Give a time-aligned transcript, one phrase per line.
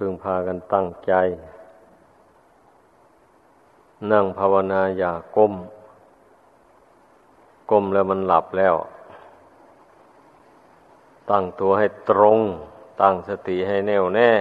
[0.00, 1.12] พึงพากันตั้งใจ
[4.12, 5.54] นั่งภาวนาอย่าก้ม
[7.70, 8.74] ก้มแล้วมันหลับแล้ว
[11.30, 12.40] ตั้งตัวให้ตรง
[13.00, 14.32] ตั้งสติให้แน่วแน่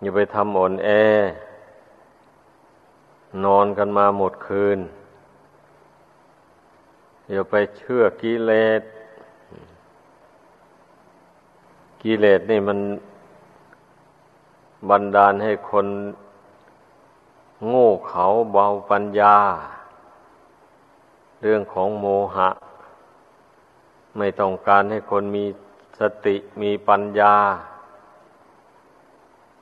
[0.00, 0.88] อย่าไปทำอ่อนแอ
[3.44, 4.78] นอนกันมาหมดคืน
[7.30, 8.82] อย่าไปเชื่อกิเลส
[12.02, 12.78] กิเลสนี่มัน
[14.88, 15.86] บันดาลให้คน
[17.68, 19.36] โง่เขาเบาปัญญา
[21.42, 22.06] เรื่องของโม
[22.36, 22.48] หะ
[24.18, 25.44] ไม่ต้องการให้คนมี
[26.00, 27.34] สติมีปัญญา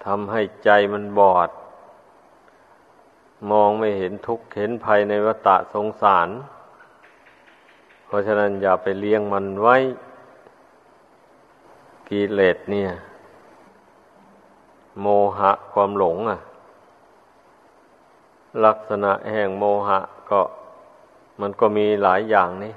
[0.05, 1.51] ทำให้ใจมันบอด
[3.51, 6.29] มองไม่เห็นทุกข์เห็นภัยในวัฏสงสาร
[8.07, 9.77] เพราะฉะนั้นอย่าไปเลี้ยงมันไว้
[12.11, 12.91] กิเลสเนี่ย
[15.01, 15.07] โม
[15.39, 16.39] หะความหลงอะ
[18.65, 19.99] ลักษณะแห่งโมหะ
[20.31, 20.41] ก็
[21.41, 22.75] มันก็มีหลายอย่างนี่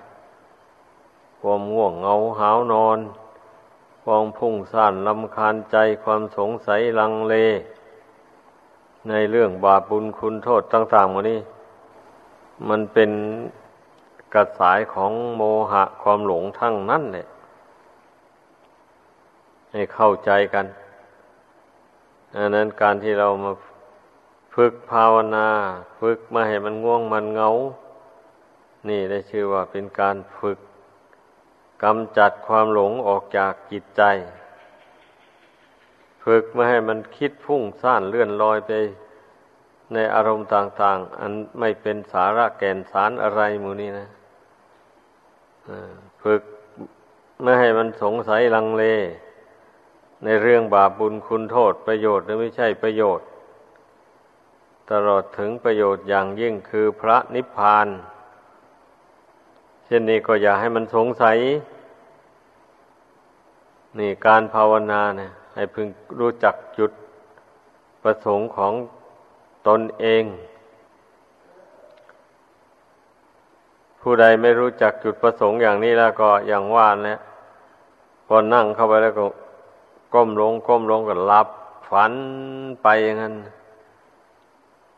[1.41, 2.99] ความง่วงเงาหาวนอน
[4.03, 7.35] ความพุ่งซ่นลำคาญใจความสงสัยลังเล
[9.09, 11.39] ในเรื่องบาปบุญคุณโทษต่างๆวันนี้
[12.69, 13.11] มันเป็น
[14.33, 17.27] กระสายของโมหะความหลงทั้งนั้นแหละ
[19.73, 20.65] ให้เข้าใจกัน
[22.35, 23.53] อันนั้นการที่เรามา
[24.55, 25.47] ฝึกภาวนา
[25.99, 27.49] ฝึกมาให้มันง่วงมันเงา
[28.89, 30.59] นี่ได้ชื่อว่าเป็นการฝึก
[31.83, 34.03] กำจัดความหลงออกจากจิตใจ
[36.23, 38.71] ฝึกไม่ให้มันคิดพุ่งซ่านเลื่อนลอยไป
[39.93, 44.07] ในอารมณ์ต่าง ๆ อันไม่เป็นสาระแก่นสารอะไรมูนี้นะ
[46.23, 46.41] ฝึก
[47.41, 48.85] ไม่ให้มันสงสัยลังเล
[50.23, 53.27] ในเรื่องบาปบุญคุณโทษประโยชน์หรือไม่ใช่ประโยชน์
[54.91, 57.87] ตลอดถึงประโยชน์อย่างยิ่งคือพระนิพพาน
[59.85, 61.37] เช่นนี้ก็อย่าให้มันสงสัย
[63.99, 65.87] นี่การภาวนาเนี่ย ให้พึง
[66.19, 66.91] รู้จักจุด
[68.03, 68.73] ประสงค์ของ
[69.67, 70.23] ตนเอง
[74.01, 77.19] ผู้ใดไม่รู้จักจุดประสงค์อย่างนี้แล้วก็อย่างว่านแล้ว
[78.27, 79.25] พอนั่งเข้าไปแล้วก็
[80.13, 81.47] ก้มลงก้มลงก็หลับ
[81.89, 82.13] ฝัน
[82.81, 83.35] ไปอย่างนั้น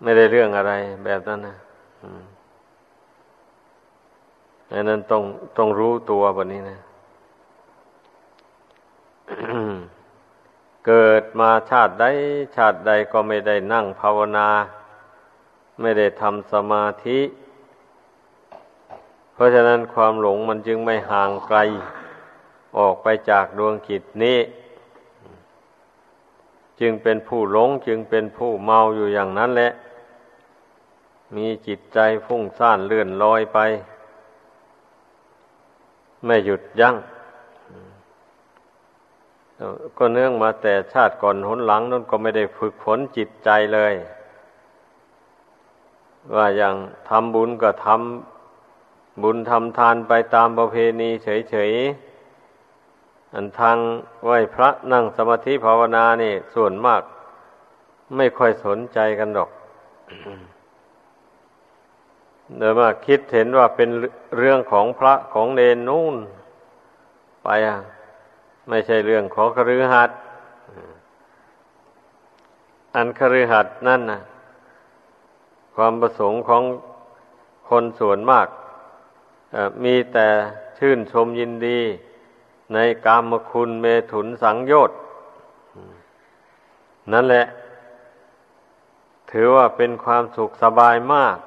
[0.02, 1.56] ไม่ได้เรื่องอะไรแบบนั้นนะ
[4.72, 5.24] อันนั้นต้อง
[5.58, 6.78] ต้องรู้ตัวแบบนี้นะ
[10.88, 12.06] เกิดมาชาติใด
[12.56, 14.48] ชาติใดก็ไม่ได้นั่งภาวนา
[15.82, 17.20] ไม่ได้ทำสมาธิ
[19.34, 21.60] เพราะฉะนั้นความหลงมันจึงไม่ห่างไกล
[22.78, 24.38] ออกไปจากดวงกิจนี้
[26.82, 29.72] จึงเป็นผู้หลงจึงเป็นผู้เมาอยู่อย่างนั้นแหละ
[31.36, 33.60] มีจิตใจฟุ้งซ่านเลื่อนลอยไป
[36.26, 36.96] ไม่หยุดยัง้ง
[39.98, 43.94] ก็เนื่องมาแต่ชาติก่อนหนหลังนั้นก็ไม่ได้ฝึกฝนจิตใจเลย
[46.36, 46.76] ว่าอย่าง
[47.10, 52.15] ทำบุญก็ทำบุญทำทานไปตามประเพณีเฉยๆ
[53.34, 53.78] อันทาง
[54.26, 57.02] ไหวพระนั่งสมาธิภาวนานี่ส่วนมาก
[58.16, 59.50] ไม่ค่อยสนใจกันหรอก
[62.58, 63.90] เดี๋ยวมาคิดเห็นว่าเป็น
[64.38, 66.16] เรื่องของพระของเนนนู่น
[67.44, 67.78] ไปอะ
[68.70, 70.18] ไม่ใช่เรื่องของคฤหัสถ์
[72.96, 74.20] อันคฤหัสถ์นั่นนะ
[75.76, 76.64] ความประสงค์ของ
[77.70, 78.48] คนส่วนมาก
[79.84, 80.28] มีแต่
[80.78, 81.80] ชื่นชมยินดี
[82.74, 84.98] ในกามคุณเมถุนสังโยชน์
[87.14, 87.46] นั่นแหละ
[89.32, 91.38] ถือว่าเป็นความสุขสบายมาก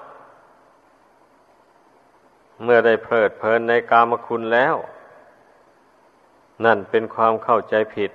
[2.63, 4.77] เมื่อได้เพลิดเพลินในกามคุณแล้ว
[6.65, 8.11] นั่นเป็นความเข้าใจผิด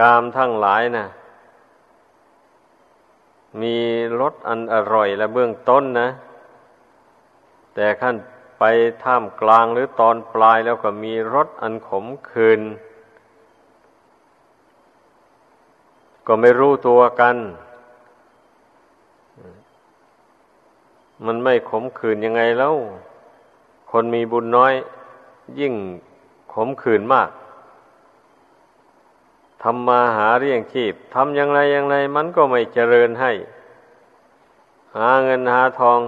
[0.00, 1.06] กามทั้งหลายนะ
[3.62, 3.76] มี
[4.20, 6.08] รสอันอร่อยและเบื้องต้นนะ
[7.74, 8.14] แต่ขั้น
[8.60, 8.64] ไป
[9.04, 12.60] ท่ามกลางหรือตอนปลายแล้วก็มีรสอันขมขื่น
[16.26, 17.36] ก็ไม่รู้ตัวกัน
[21.26, 22.74] มันไม่ขมขื่นยังไงแล้ว
[23.90, 24.72] คนมีบุญน้อย
[25.60, 25.74] ยิ่ง
[26.54, 27.30] ขมขื่นมาก
[29.62, 33.32] ทำมาหาเรียงชีพทำอย่างไรอย่างไร มันก็ไม่เจริญให้
[34.96, 36.00] หาเงินหาทอง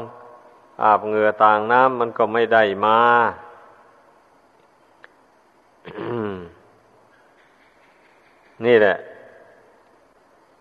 [0.83, 2.99] อาบเหงื่อต่างน้ำมันก็ไม่ได้มา
[8.65, 8.97] นี่แหละ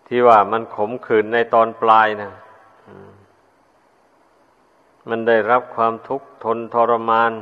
[0.06, 2.30] ที่ว่ามันขมขื่นในตอนปลายนะ
[5.08, 7.32] มันได้รับความทุกข์ทนทรมาน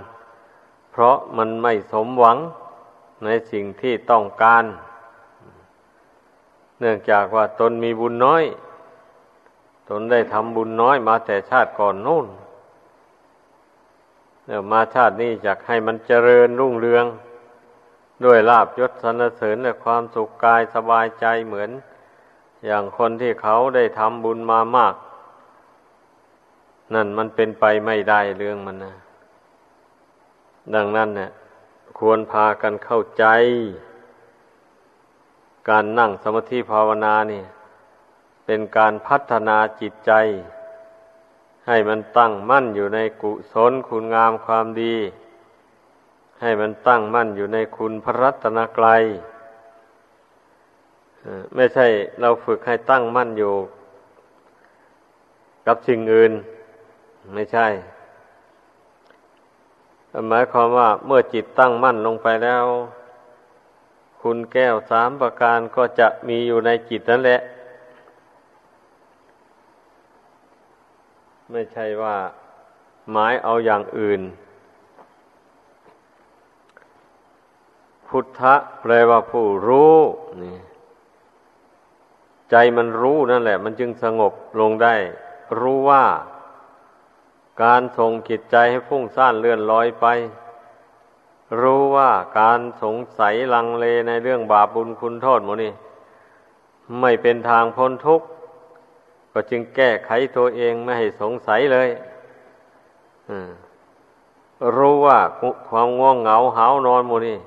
[0.90, 2.38] เพราะมันไม่สมหวัง
[3.24, 4.64] ในสิ่งที่ต้องการ
[6.80, 8.44] เนื่องจากว่าตนมีบุญน้อย
[9.88, 12.26] ตนได้ทำบุญน้อยมาแต่ชาติก่อนนู่น
[14.70, 17.06] มาชาตินี้อยากให้มันเจริญรุ่งเรือง
[18.24, 21.70] ด้วยลาบยศสรรเสริญและความสุขกายสบายใจเหมือน
[22.66, 24.94] อย่างคนที่เขาได้ทำบุญมามาก
[26.94, 28.94] นั่นมันเป็นไปไม่ได้เรื่องมันนะ
[30.74, 31.30] ดังนั้นเนี่ย
[31.98, 33.24] ควรพากันเข้าใจ
[35.68, 37.44] การนั่งสมาธิภาวนาเนี่ย
[38.46, 40.12] เป็นการพัฒนาจิตใจ
[41.70, 44.94] ให้มันตั้งมั่นอยู่ในกุศลคุณงามความดี
[46.40, 49.02] ให้มันตั้งมั่นอยู่ในคุณพระรัตนกรัย
[51.54, 51.86] ไม่ใช่
[52.20, 53.54] เราฝึกให้ตั้งมั่นอยู่
[55.66, 56.32] กับสิ่งอื่น
[57.34, 57.66] ไม่ใช่
[60.28, 62.64] หมายความว่าเมื่อจิตตั้งมั่นลงไปแล้ว
[64.22, 67.40] คุณแก้วสามประการก็จะมีอยู่ในจิตนั่นแหละ
[71.52, 72.16] ไม่ใช่ว่า
[73.10, 74.20] หมายเอาอย่างอื่น
[78.08, 79.94] พุทธะแปลว่าผู้รู้
[80.42, 80.56] นี่
[82.50, 84.94] ใจมันรู้นั่นแหละ มันจึงสงบลงได้
[85.60, 86.04] รู้ว่า
[87.62, 90.06] การส่งจิตใจให้พุ่งซ่านเลื่อนลอยไป
[91.60, 92.10] รู้ว่า
[92.40, 95.72] การสงสัยลังเลในเรื่องบาปบุญคุณโทษหมดนี่
[97.00, 98.26] ไม่เป็นทางพ้นทุกข์
[99.32, 101.88] ก็จึงแก้ไขตัวเองไม่ให้สงสัยเลย
[104.76, 105.18] รู้ว่า
[105.68, 107.38] ความง่วงเหงาหานอนมูนี่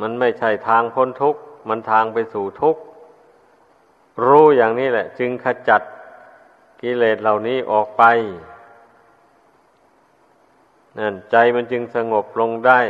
[0.00, 2.80] มันไม่ใช่ทางพ้นทุกข์ มันทางไปสู่ทุกข์
[4.26, 5.82] รู้อย่างนี้แหละ จึงขจัด
[6.80, 8.02] กิเลสเหล่านี้ออกไป
[10.98, 12.80] นั่นใจมันจึงสงบลงได้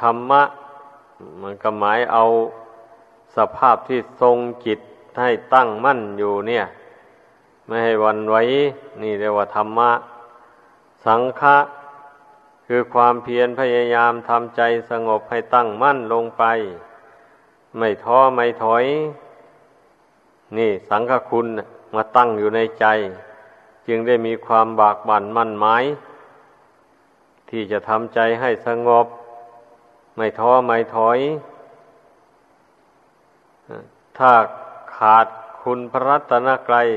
[0.00, 0.42] ธรรมะ
[1.42, 2.24] มันก็หมายเอา
[3.36, 4.36] สภาพที่ทรง
[4.66, 4.80] จิต
[5.20, 6.64] ให้ตั้งมั่นอยู่เนี่ย
[7.66, 8.36] ไม่ให้วันไหว
[9.02, 9.90] นี่เรียกว่าธรรมะ
[11.06, 11.56] สังฆะ
[12.66, 16.44] คือความเพียรพยายามทำใจสงบให้ตั้งมั่นลงไป
[17.78, 18.84] ไม่ท้อไม่ถอย
[20.56, 21.46] นี่สังฆคุณ
[21.94, 22.86] มาตั้งอยู่ในใจ
[23.86, 25.84] จึงได้มีความบากบั่นมั่นหมาย
[27.50, 29.06] ที่จะทำใจให้สงบ
[30.16, 31.18] ไม่ท้อไม่ถอย
[34.18, 34.30] ถ้า
[34.96, 35.26] ขาด
[35.62, 36.88] คุณพระรัตนกรัย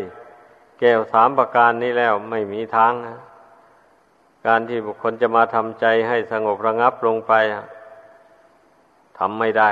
[0.79, 3.17] แก้วสามประการนี้แล้วไม่มีทางนะ
[4.47, 7.33] การที่บุคคลจะมาทำใจให้สงบระงับลงไป
[9.17, 9.71] ทำไม่ได้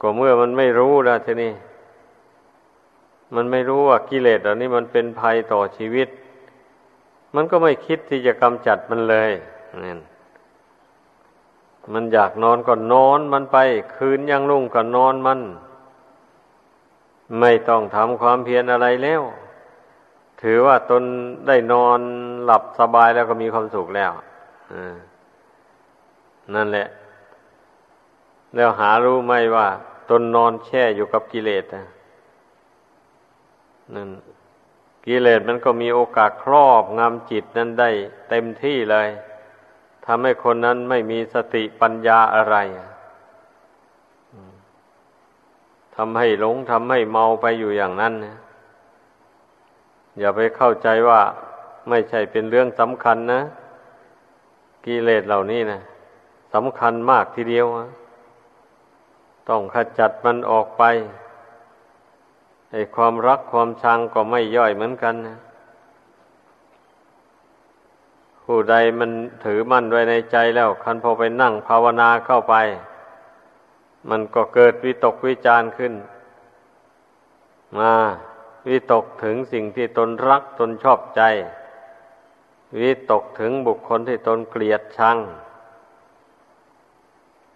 [0.00, 1.52] ก็เมื่อมันไม่รู้แล้วทีนี้
[3.34, 6.08] มันไม่รู้ว่ากิเลสเหล่านี้มันเป็นภัยต่อชีวิต
[7.34, 9.30] มันก็ไม่คิดที่จะกำจัดมันเลย
[9.84, 9.94] นี่
[11.92, 13.58] มันอยากนอนก็นอนมันไป
[13.96, 15.40] คืนยังลุ่งก็นอนมัน
[17.40, 19.22] ไม่ต้องทำความเพียรอะไรแล้ว
[20.42, 21.02] ถือว่าตน
[21.46, 22.00] ได้นอน
[22.44, 24.10] หลับสบายแล้วก็มีความสุขแล้ว
[26.54, 26.88] นั่นแหละ
[28.54, 29.66] แล้วหารู้ไหมว่า
[30.10, 31.64] ตนนอนแช่อยู่กับกิเลส
[33.94, 34.08] นั่น
[35.06, 37.90] กิเลสมันก็มีโอกาสครอบงำจิตนั้นได้
[38.28, 39.08] เต็มที่เลย
[40.06, 42.56] ทำให้คนนั้นไม่มีสติปัญญาอะไร
[46.00, 48.36] ทำให้หลงทำให้เมาไปอยู่อย่างนั้นนะ
[50.18, 51.20] อย่าไปเข้าใจว่า
[51.88, 53.40] ไม่ใช่เป็นเรื่องสำคัญนะ
[54.84, 55.80] กิเลสเหล่านี้นะ
[56.54, 57.90] สำคัญมากทีเดียวนะ
[59.48, 60.82] ต้องขจัดมันออกไป
[62.72, 65.38] ไอ้ความรักความชังก็ไม่ย่อยเหมือนกันนะ
[68.44, 69.10] ผู้ใดมัน
[69.44, 72.54] ถือมั่นไว้ในใจแล้ว คันพอไปนั่งภาวนาเข้าไป
[74.10, 75.94] มันก็เกิดวิตกวิจารขึ้น
[77.78, 77.92] มา
[78.68, 81.22] วิตกถึงสิ่งที่ตนรักตนชอบใจ
[82.80, 85.16] วิตกถึงบุคคลที่ตนเกลียดชัง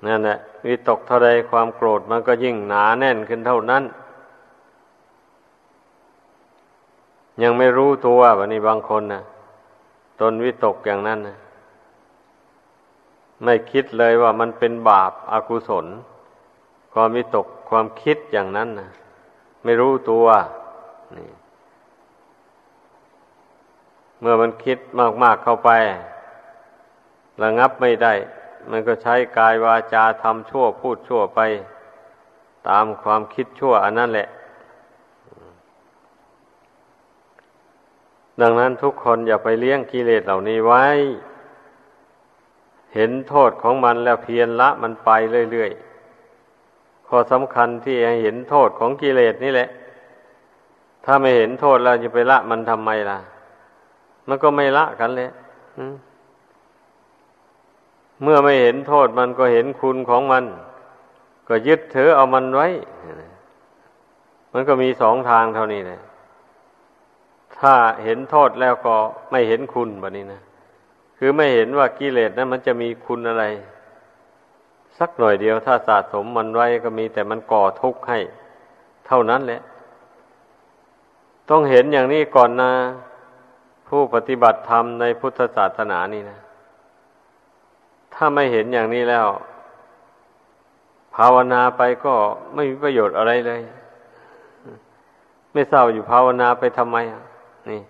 [0.06, 3.84] นั่นแหละวิตกเท่าใดความโกรธมันก็ยิ่งหนาแน่นขึ้นเท่านั้น
[7.42, 9.22] ยังไม่รู้ตัววันนี้บางคนนะ
[10.20, 11.36] ตนวิตกอย่างนั้นนะ
[13.44, 15.86] ไม่คิดเลยว่ามันเป็นบาปอากุศล
[16.92, 18.90] ความวิตกความคิดอย่างนั้นนะ
[19.64, 20.26] ไม่รู้ตัว
[21.16, 21.30] นี่
[24.20, 24.78] เมื่อมันคิด
[25.22, 25.70] มาก ๆเข้าไป
[27.42, 28.14] ระงับไม่ได้
[28.70, 31.40] มันก็ใช้กายวาจาทำชั่วพูดชั่วไป
[32.68, 34.28] ตามความคิดชั่วอันนั้นแหละ
[38.40, 40.84] ดังนั้นทุกคนอย่าไปเลี้ยงกิเลสเหล่านี้ไว้
[42.94, 45.10] เห็นโทษของมันแล้วเพียรละมันไป
[45.52, 45.91] เรื่อยๆ
[47.14, 49.68] ข้อสำคัญที่เห็นโทษของกิเลสนี่แหละ
[51.04, 53.18] ถ้าไม่เห็นโทษแล้วจะไปละมันทำไมล่ะ
[54.28, 55.30] มันก็ไม่ละกันเลย
[58.22, 60.44] เมื่อไม่เห็นโทษมันก็เห็นคุณของมัน
[61.48, 62.68] ก็ยึดถือเอามันไว้
[64.52, 66.00] มันก็มีสองทางเท่านี้นะ
[67.58, 68.94] ถ้าเห็นโทษแล้วก็
[69.30, 70.40] ไม่เห็นคุณแบบนี้นะ
[71.18, 73.44] คือไม่เห็นว่ากิเลสนั้นมันจะมีคุณอะไร
[74.98, 78.18] สักหน่อยเดียวถ้าสะสมมันไว้ก็มีแต่มันก่อทุกข์ให้
[79.06, 79.62] เท่านั้นแหละ
[81.50, 82.72] ต้องเห็นอย่างนี้ก่อนนะ
[83.88, 86.38] ผู้ปฏิบัติธรรมในพุทธศาสนานี่นะ
[88.14, 89.26] ถ้าไม่เห็นอย่างนี้แล้ว
[91.14, 92.14] ภาวนาไปก็
[92.54, 93.60] ไม่มีประโยชน์อะไรเลย
[95.52, 97.22] ไม่เศร้าอยู่ภาวนาไปทำไมอะ
[97.70, 97.80] นี่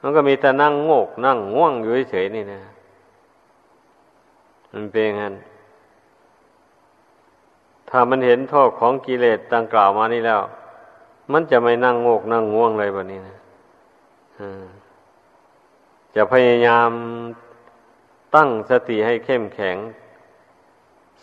[0.00, 2.60] มันก็มีแต่นั่งโงกนั่งง่วงอยู่เฉยๆนี่นะ
[4.72, 5.34] มันเป็นงั้น
[7.96, 10.40] ถ้ามันเห็นโทษของกิเลสดังกล่าวมานี่แล้ว
[11.32, 13.36] มันจะไม่นั่งโงกนั่งง่วงเลยแบบนี้นะ
[16.14, 16.90] จะพยายาม
[18.34, 19.76] ตั้งสติให้เข้มแข็ง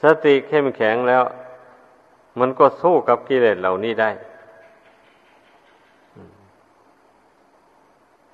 [0.02, 1.24] สติเข้มแข็งแล้ว
[2.40, 4.10] มันก็สู้กับกิเลสเหล่านี้ได้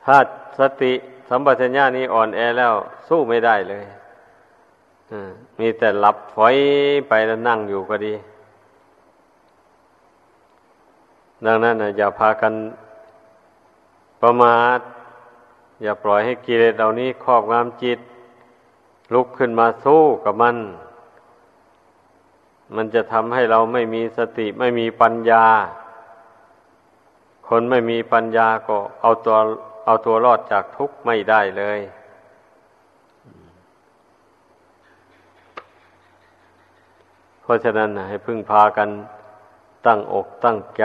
[0.03, 0.17] ถ้า
[0.59, 0.93] สติ
[1.29, 2.73] สัมปชัญญะนี้อ่อนแอแล้ว
[3.07, 3.85] สู้ไม่ได้เลย
[5.59, 6.55] มีแต่หลับฝอย
[7.09, 8.13] ไปแล้วนั่งอยู่ก็ดี
[11.45, 12.53] ดังนั้นนะอย่าพากัน
[14.21, 14.79] ประมาท
[15.83, 17.99] อย่าปล่อยให้กิเลสเหล่านี้ครอบงำจิต
[19.13, 20.57] ลุกขึ้นมาสู้กับมัน
[22.75, 25.45] มันจะทำให้เราไม่มีสติไม่มีปัญญา
[27.47, 29.37] คนไม่มีปัญญาก็เอาตัว
[29.85, 31.79] เอาตัวรอดจากทุกข์ไม่ได้เลย
[37.47, 38.89] เพราะฉะนั้นให้พึ่งพากัน
[39.85, 40.83] ตั้งอกตั้งใจ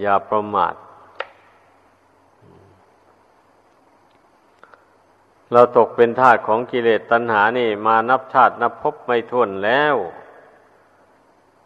[0.00, 0.74] อย่าประมาท
[5.52, 9.96] เราตกเป็นทาสของกิเลสตัณหานี่มานับชาตินับพบไม่ท้วนแล้ว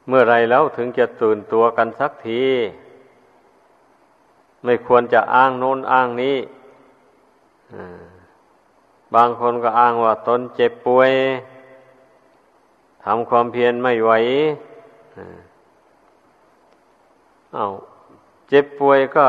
[0.08, 2.44] เมื่อไรแล้วถึงจะตื่นตัวกันสักที
[4.64, 6.36] ไม่ควรจะอ้างโน้นอ้างนี้
[9.14, 11.12] บางคนก็อ้างว่าตนเจ็บป่วย
[13.04, 14.12] ทำความเพียรไม่ไหว
[17.54, 17.66] เอา
[18.48, 19.26] เจ็บป่วยก็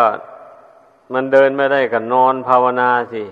[1.14, 3.24] มันเดินไม่ได้ก็นอนภาวนาสิ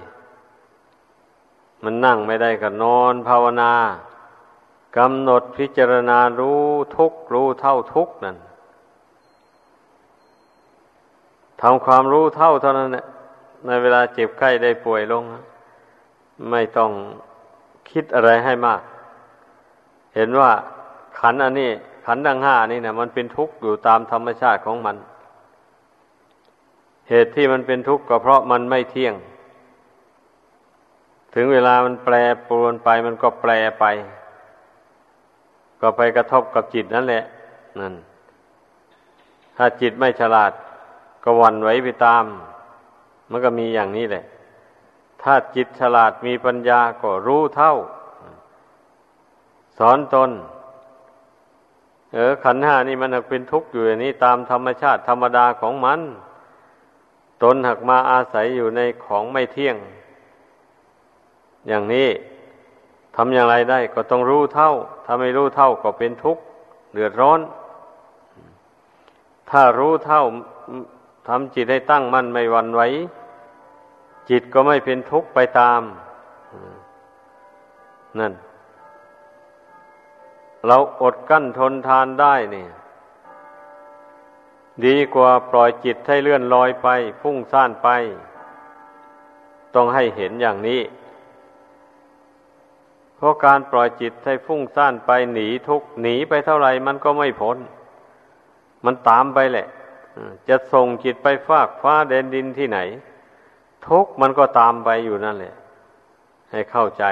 [1.84, 3.72] มันนั่งไม่ได้ก็นอนภาวนา
[4.98, 6.64] กำหนดพิจารณารู้
[6.96, 8.38] ทุกรู้เท่าทุกนั่น
[11.62, 13.06] ทำความรู้เท่าเท่านั้นแหละ
[13.66, 15.24] ในเวลาเจ็บไข้ได้ป่วยลง
[16.52, 16.92] ไม่ต้อง
[17.90, 18.82] คิดอะไรให้มาก
[20.16, 20.52] เห็นว่า
[21.20, 21.72] ขันอันนี้
[22.06, 24.96] ขันดังห้านี่นะมันเป็นทุกข์อยู่ตามธรรมชาติของมัน
[27.10, 29.16] เหตุที่มันเป็นทุกข์ก็เพราะมันไม่เที่ยง
[31.34, 32.16] ถึงเวลามันแปร
[32.48, 33.86] ปรวนไปมันก็แปรไป
[35.82, 37.24] ก็ไปกระทบกับจิตนั่นแหละ
[37.80, 37.94] นั่น
[39.58, 40.52] ถ้าจิตไม่ฉลาด
[41.24, 42.24] ก็วันไหวไปตาม
[43.30, 44.24] มันก็มีอย่างนี้แหละ
[45.22, 47.74] ถ้าจิตฉลาดมีปัญญาก็รู้เท่า
[49.78, 50.32] สอนตน
[52.14, 56.00] เออขันห้านี่มันหักเป็นทุกข์อยู่อย่างนี้ตามธรรมชาติธรรมดาของมัน
[57.44, 59.76] ตนหักมาอาศัยอยู่ในของไม่เที่ยง
[61.68, 62.10] อย่างนี้
[63.16, 64.72] ทำอย่างไรได้ก็ต้องรู้เท่า
[65.06, 66.42] ถ้าไม่รู้เท่าก็เป็นทุกข์
[66.94, 67.40] เดือดร้อน
[69.50, 70.24] ถ้ารู้เท่า
[71.28, 72.82] ทำจิตให้ตั้งมั่นไม่วันไหว
[74.30, 75.82] จิตก็ไม่เป็นทุกข์ไปตาม
[78.20, 78.34] นั่น
[80.68, 82.70] เราอดกั้นทนทานได้เนี่ย
[84.86, 86.88] ดีกว่าปล่อยจิตให้เลื่อนลอยไป
[87.22, 87.90] พุ่งซ่านไป
[89.76, 90.82] ต้องให้เห็นอย่างนี้
[93.16, 97.58] เพราะการปล่อยจิตให้ฟุ้งซ่านไปหนีทุกหนีไปเท่าไหร่มันก็ไม่พ้น
[98.86, 99.68] มันตามไปแหละ
[100.50, 102.80] จะส่งจิตไปฟากฟ้าแดนดินที่ไหน
[103.88, 105.54] ทุกมันก็ตามไปอยู่นั่นแหละ
[106.52, 107.04] ให้เข้าใจ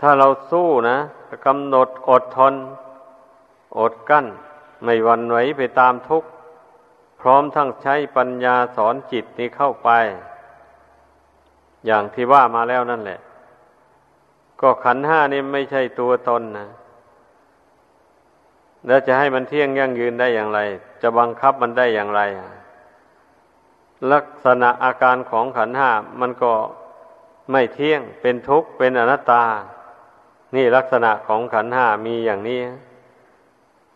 [0.00, 0.98] ถ้าเราสู้นะ
[1.46, 2.54] กำหนดอดทน
[3.78, 4.26] อดกั้น
[4.84, 6.28] ไม่วันไหวไปตามทุกข์
[7.20, 9.90] พร้อมทั้งใช้ปัญญาสอนจิตนี้เข้าไป
[11.86, 13.20] อย่างที่ว่ามาแล้วนั่นแหละ
[14.60, 16.68] ก็ขันห้านี่ไม่ใช่ตัวตนนะ
[18.86, 20.60] แล้วจะให้มันเที่ยงยั่งยืนได้อย่างไร
[21.02, 22.22] จะบังคับมันได้อย่างไร
[24.12, 25.90] ลักษณะอาการของขันห้า
[26.20, 26.52] มันก็
[27.50, 29.44] ไม่เที่ยงเป็นทุกข์เป็นอนัตตา
[30.54, 32.58] นี่ลักษณะของขันห้ามีอย่างนี้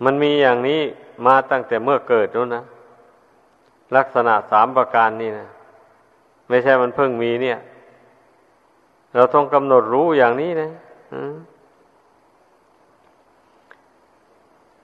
[0.04, 0.80] มันมีอย่างนี้
[1.26, 2.64] มาตั้งแต่เมื่อเกิดนู้นนะ
[3.96, 5.46] ลักษณะสามประการนี่นะ
[6.48, 7.58] ไม่ใช่มันเพิ่งมีเนี่ย
[9.14, 10.70] เราต้องกำหนดรู้อย่างนี้นะ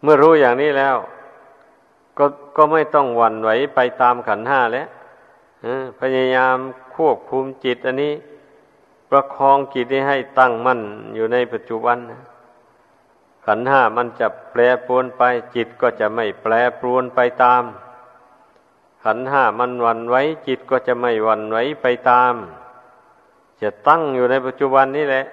[0.03, 0.97] เมื่อรู้อย่างนี้แล้ว
[2.19, 2.25] ก็
[2.57, 4.89] ก็ไม่ต้องหวั่นไหวไปตามขันห้าแล้ว
[6.00, 6.57] พยายาม
[6.97, 8.12] ควบคุมจิตอันนี้
[9.11, 10.81] ประคองจิตให้ตั้งมั่น
[11.14, 12.21] อยู่ในปัจจุบันนะ
[13.47, 15.23] ขันห้ามันจะแปรปรวนไป
[15.55, 17.62] จิตก็จะไม่แปรปรวนไปตาม
[19.05, 22.35] ขันห้ามันวันไว้จิตก็จะไม่วันไว้ไปตาม
[23.61, 25.25] จะตั้งอยู่ในปัจจุบันนี้แหละ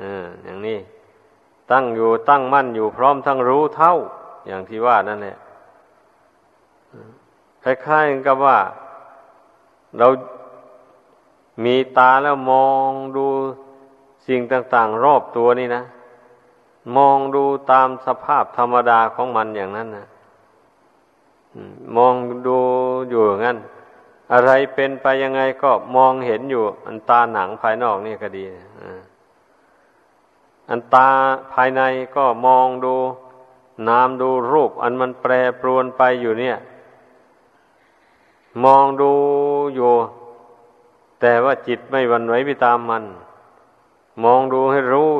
[0.00, 0.02] อ
[0.44, 0.78] อย่างนี้
[1.72, 3.92] ตั้งอยู่ตั้งมั่นอยู่พร้อมทั้งรู้เท่า
[4.46, 5.36] อย่างที่ว่านั่นแหละ
[7.62, 8.58] คล้ายๆกับว่า
[9.98, 10.06] เรา
[11.64, 13.26] มีตาแล้วมองดู
[14.26, 15.82] สิ่งต่างๆ รอบตัวนี่นะ
[16.96, 20.06] มองดูตามสภาพธรรมดาของมันอย่างนั้นนะ
[21.96, 22.14] มอง
[22.46, 22.58] ดู
[23.10, 23.58] อยู่งั้น
[24.32, 28.44] อะไรเป็นไปยังไงก็มองเห็นอยู่ อันตาหนังภายนอกนี่ก็ดี
[30.70, 31.08] อันตา
[31.52, 31.82] ภายใน
[32.16, 32.94] ก็มองดู
[33.88, 36.56] นามดูรูป อันมันแปรปรวนไปอยู่เนี่ย
[38.64, 39.12] มองดู
[39.74, 39.92] อยู่
[41.20, 43.04] แต่ว่าจิตไม่วันไหวไปตามมัน
[44.24, 45.10] มองดูให้รู้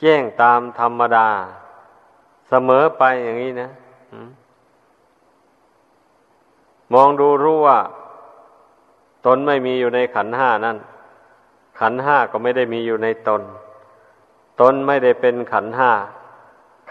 [0.00, 1.28] แจ้งตามธรรมดา
[2.48, 3.70] เสมอไปอย่างนี้นะ
[6.94, 7.78] มองดูรู้ว่า
[9.26, 10.76] ตนไม่มีอยู่ในขันห้านั่น
[11.80, 13.42] ขันห้าก็ไม่ได้มีอยู่ในตน
[14.60, 15.92] ตนไม่ได้เป็นขันห้า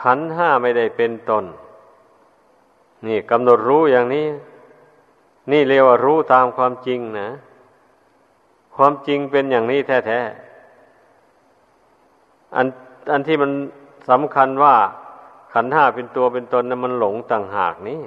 [0.02, 1.46] ขันห้าไม่ได้เป็นตน
[3.06, 4.28] นี่กำหนดรู้อย่างนี้
[5.52, 7.30] นี่เรียกว่ารู้ตามความจริงนะ
[8.76, 12.68] ความจริงเป็นอย่างนี้แท้ๆอัน
[13.12, 13.52] อันที่มัน
[14.10, 14.76] สำคัญว่า
[15.54, 18.02] ขันห้าเป็นตัวเป็นตนนั้นมันหลงต่างหากนี่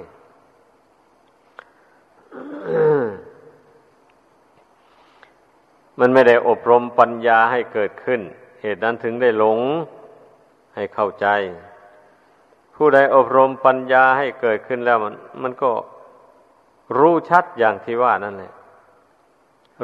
[5.99, 8.21] มันไม่ได้อบรมปัญญาให้เกิดขึ้น
[8.61, 9.59] เหตุนั้นถึงได้หลง
[10.75, 11.27] ให้เข้าใจ
[12.75, 15.71] ผู้ใดอบรมปัญญาให้เกิดขึ้นแล้วมัน มันก็
[16.97, 18.53] รู้ชัดอย่างที่ว่านั่นแหละ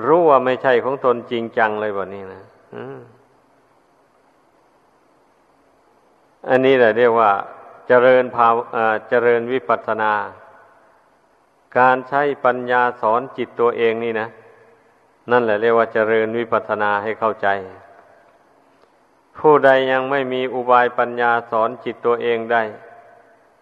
[0.06, 2.42] รู้ว่าไม่ใช่ของตนจริงจังเลยแบบนี้นะ
[6.50, 7.32] อันนี้แหละเรียกว่า
[7.88, 8.54] เจริญภาว
[9.10, 10.14] เจริญวิปัสสนา
[11.78, 14.28] การใช้ปัญญาสอนจิตตัวเองนี่นะ
[15.32, 17.48] นั่นแหละเรียกว่าเจริญวิปัสสนาให้เข้าใจ
[19.38, 22.64] ผู้ใดยังไม่มีอุบายปัญญาสอนจิตตัวเองได้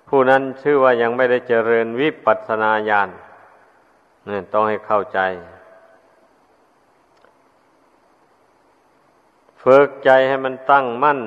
[0.09, 3.09] ผู้นั้นชื่อว่ายังไม่ได้เจริญวิปัสสนาญาณ
[4.29, 5.19] นี่ต้องให้เข้าใจ
[9.63, 11.19] ฝึกใจให้มันตั้งมั่น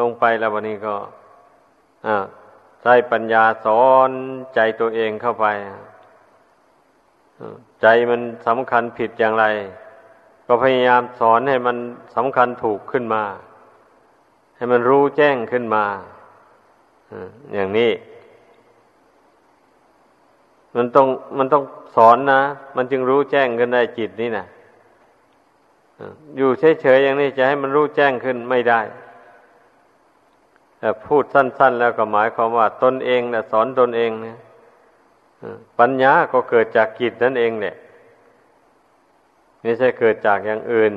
[0.00, 0.94] ลงไปแล้ววันนี้ก็
[2.82, 4.10] ใช้ปัญญาสอน
[4.54, 5.46] ใจตัวเองเข้าไป
[7.80, 9.44] ใจมันสำคัญผิดอย่างไร
[10.46, 11.76] ก็พยายามสอนให้มัน
[12.16, 13.22] สำคัญถูกขึ้นมา
[14.56, 15.84] ให้มันรู้แจ้งขึ้นมา
[17.54, 17.90] อย่างนี้
[20.76, 21.06] มันต้อง
[21.38, 21.64] มันต้อง
[21.96, 22.42] สอนนะ
[22.76, 24.46] มันจึงรู้แจ้งขึ้นได้จิตนี่นะ
[26.36, 28.80] อยู่เฉยๆอย่างนี้จะให้มันรู้แจ้งขึ้นไม่ได้
[30.78, 34.36] แต่พูดสั้น ๆ แล้วก็หมายความว่า ตนเองนะสอนตนเองนะ
[35.78, 37.76] ปัญญาก็เกิดจากกิจนั่นเองเนี่ย
[39.60, 40.92] ไม่ใช่เกิดจากอย่างอื่น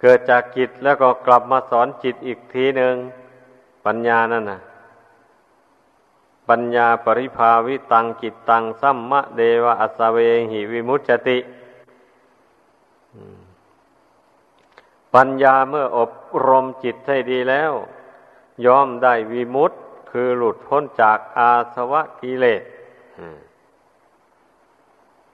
[0.00, 2.94] เกิดจากจิตแล้วก็กลับมาสอนจิตอีกทีหนึ่ง
[3.86, 4.60] ปัญญานั่นนะ
[6.48, 10.18] ปัญญาปริภาวิตังจิตตังสัมมะเดวะอัสเว
[10.50, 11.38] หิวิมุจติ
[15.14, 16.10] ปัญญาเมื่ออบ
[16.46, 17.72] รมจิตให้ดีแล้ว
[18.66, 19.78] ย่อมได้วิมุตต์
[20.10, 22.62] คือหลุดพ้นจากอาสวะกิเลส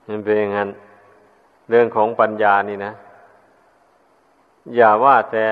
[0.07, 0.71] มันเป็นอย่างนั้น
[1.69, 2.93] เรื่องของปัญญานี่นะ
[4.75, 5.47] อย่าว่าแต่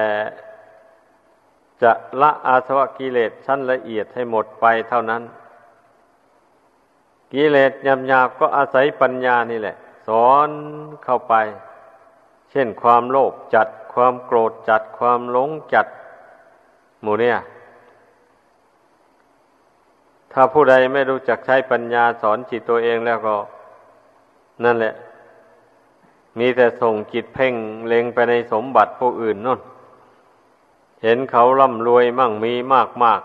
[1.83, 5.23] จะละอาสวะกิเลสชั้นละเอียดให้หมดไปเท่านั้น
[7.33, 7.73] กิเลส
[8.09, 9.77] หยาบๆก็อาศัยปัญญานี่แหละ
[10.09, 10.51] สอน
[11.05, 11.35] เข้าไป
[12.51, 15.87] เช่นความโลภจัด ความโกรธจัดความหลงจัด
[17.03, 17.37] หมู่เนี่ย
[20.33, 23.35] ถ้าผู้ใดไม่รู้จักใช้ปัญญาสอนจิตตัวเองแล้วก็
[24.65, 24.95] นั่นแหละ
[26.39, 27.55] มีแต่ส่งจิตเพ่ง
[27.87, 29.61] เล็งไปในสมบัติผู้อื่นนั่น
[31.03, 33.21] เห็นเขาร่ำรวยมั่งมีมากมาก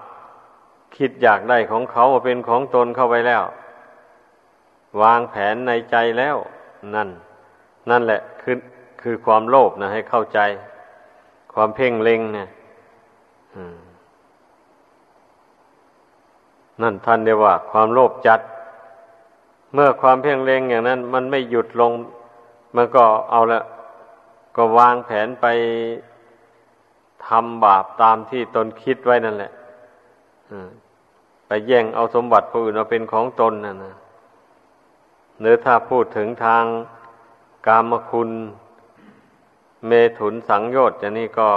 [0.95, 3.43] คิดอยากได้ของเขาเป็นของตนเข้าไปแล้ว
[5.01, 6.37] วางแผนในใจแล้ว
[6.95, 7.09] นั่น
[7.89, 8.55] นั่นแหละ คือ
[9.03, 10.39] คือความโลภนะให้เข้าใจ
[11.53, 12.47] ความเพ่งเล็งเนี่ย
[16.81, 18.39] นั่นท่านเรียกว่า ความโลภจัด
[19.73, 21.91] เมื่อความเพ่งเล็งอย่างนั้น มันไม่หยุดลง
[22.75, 23.61] มันก็เอาละ
[24.55, 25.45] ก็วางแผนไป
[27.27, 29.51] ทำบาปตามที่ตนคิดไว้นั่นแหละ
[31.47, 33.93] ไปแย่งเอาสมบัติผู้อื่นเอาเป็นของตนนะนะ
[35.39, 36.63] หรือถ้าพูดถึงทาง
[37.67, 38.29] กามคุณ
[39.87, 41.49] เมถุนสังโยชน์อย่างนี้ก็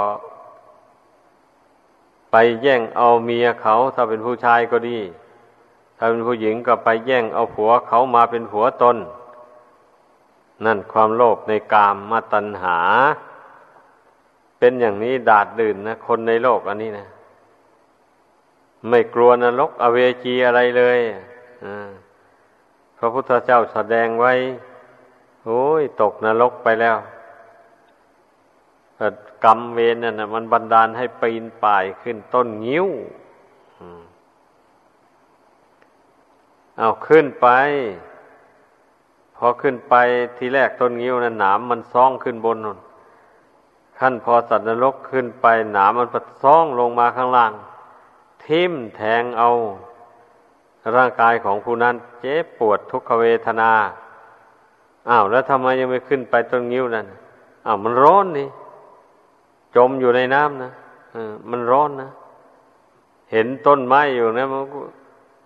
[2.30, 4.98] ไปแย่งเอาเมียเขา ถ้าเป็นผู้ชายก็ดี
[5.98, 8.96] ถ้าเป็นผู้หญิงก็ไปแย่งเอาผัวเขามาเป็นผัวตน
[10.64, 12.78] นั่นความโลภในกามมาตัญหา
[14.58, 17.06] เป็นอย่างนี้ดาดดื่นนะ คนในโลกอันนี้นะ
[18.88, 20.98] ไม่กลัวนรกอเวจีอะไรเลย
[22.98, 24.32] พระพุทธเจ้าแสดงไว้
[25.44, 26.96] โอ้ยตกนรกไปแล้ว
[29.44, 32.88] กรรมเวรนั่นนะมันบันดาลให้ปีนป่ายขึ้นต้นงิ้ว
[36.78, 37.48] เอาขึ้นไป
[39.36, 39.94] พอขึ้นไป
[40.36, 42.78] ทีแรกต้นงิ้วนั้นหนามมันซ่องขึ้นบนนน
[43.98, 47.52] ขั้นพอสัตว์นรกขึ้นไปหนามมันปัดซ่องลงมาข้างล่าง
[48.44, 49.50] ทิ่มแทงเอา
[50.96, 53.70] ร่างกายของผู้นั้นเจ็บปวดทุกขเวทนา
[55.08, 57.06] อ้าวแล้วทำไมยังไม่ขึ้นไปต้นงิ้วนั่น
[57.66, 58.48] อ้าวมันร้อนนี่
[59.76, 60.72] จมอยู่ในน้ำนะ
[61.50, 62.10] มันร้อนนะ
[63.32, 64.62] เห็นต้นไม้อยู่นะมัน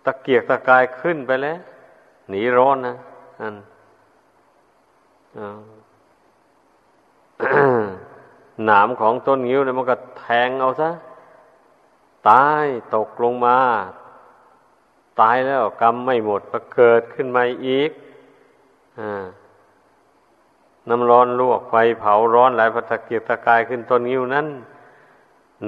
[0.05, 1.59] ตะเกียกตะกายขึ้นไปแล้ว
[2.29, 2.97] หนีร้อนนะ
[3.40, 3.55] อัน
[8.64, 10.90] หนามของต้นงิ้วเนี่ยมันก็แทงเอาซะ
[12.29, 12.64] ตาย
[12.95, 13.59] ตกลงมา
[15.21, 17.90] ตายแล้วกรรมไม่หมดมาเกิดขึ้นมาอีก
[18.99, 19.01] อ
[20.90, 24.46] น้ำร้อนลวกไฟเผาร้อนหลายพัตะเกียบตะกายขึ้นต้นงิ้วนั้น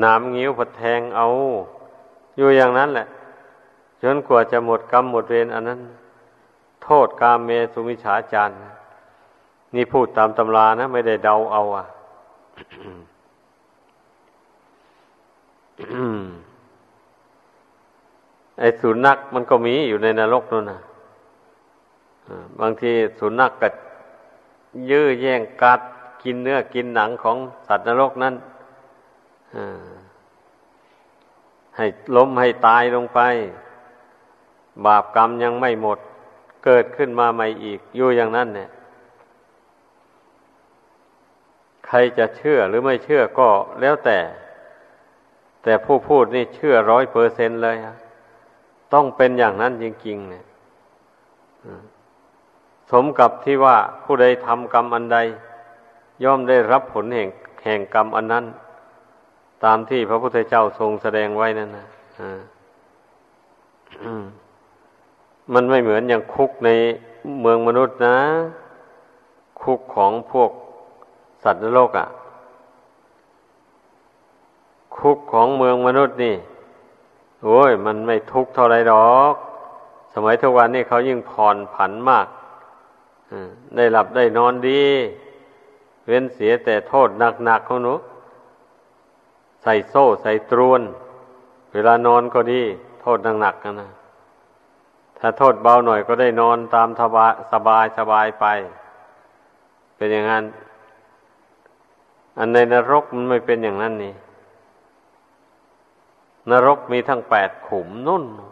[0.00, 1.26] หน้ำงิ้วผัดแทงเอา
[2.37, 3.06] อยู่อย่างนั้นแหละ
[4.02, 5.80] จนกว่าจะหมดกรรมหมดเวรอันนั้น
[6.82, 8.50] โทษกามเมสุมิฉาจาร
[9.74, 11.85] นี่พูดตามตำรานะ ไม่ได้เดาเอาอะ
[18.58, 20.80] ไอ้สุนัขมันก็มีอยู่ในนรกนั่นนะ
[22.61, 23.68] บางทีสุนัขกก็
[24.90, 25.80] ยื้อแย่งกัด
[26.22, 28.35] กินเนื้อกินหนังของสัตว์นรกนั้น
[31.76, 33.20] ให้ล้มให้ตายลงไป
[34.85, 35.98] บาปกรรมยังไม่หมด
[36.64, 38.68] เกิดขึ้นมาใหม่อีก อยู่อย่างนั้นเนี่ย
[41.87, 43.48] ใครจะเชื่อหรือไม่เชื่อก็
[43.80, 44.18] แล้วแต่
[45.62, 47.96] แต่ผู้พูดนี่เชื่อร้อยเปอร์เซนเลยฮะ
[48.92, 50.44] ต้องเป็นอย่างนั้นจริงๆเนี่ย
[52.92, 55.18] สมกับที่ว่าผู้ใดทำกรรมอันใด
[56.24, 57.28] ย่อมได้รับผลแห่ง
[57.64, 58.44] แห่งกรรมอันนั้น
[59.64, 61.87] ตามที่พระพุทธเจ้าทรงแสดงไว้นั่นนะ
[65.52, 66.70] มันไม่เหมือนอย่างคุกใน
[67.40, 68.16] เมืองมนุษย์นะ
[69.62, 70.50] คุกของพวก
[71.42, 72.07] สัตว์โลกอะ่ะ
[74.98, 76.37] คุกของเมืองมนุษย์นี่
[77.44, 79.35] โอ้ย มันไม่ทุกข์เท่าไรดอก
[80.14, 82.26] สมัยทุกวันนี้เขายิ่งผ่อนผันมาก
[83.76, 84.82] ได้หลับได้นอนดี
[86.06, 87.08] เว้นเสียแต่โทษ
[87.44, 87.94] หนักๆของหนู
[89.62, 90.80] ใส่โซ่ใส่ตรวน
[91.72, 92.62] เวลานอนก็ดี
[93.00, 93.90] โทษหนักๆกันนะ
[95.18, 98.46] ถ้าโทษเบาหน่อยก็ได้นอนตามสบายสบายสบายไป
[99.96, 100.44] เป็นอย่างนั้น
[102.38, 104.14] อันในนรกมันไม่เป็นอย่างนั้นนี่
[106.50, 108.51] นรกมีทั้งแปดขุมนุ่นนั่น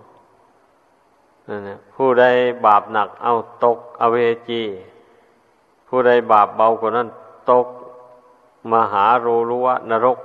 [1.94, 2.24] ผู้ใด
[2.66, 3.32] บาปหนักเอา
[3.64, 4.16] ตกอเว
[4.48, 4.62] จี
[5.88, 7.08] ผู้ใดบาปเบากว่านั้น
[7.50, 7.66] ตก
[8.72, 10.18] มหาโรรุวะนรก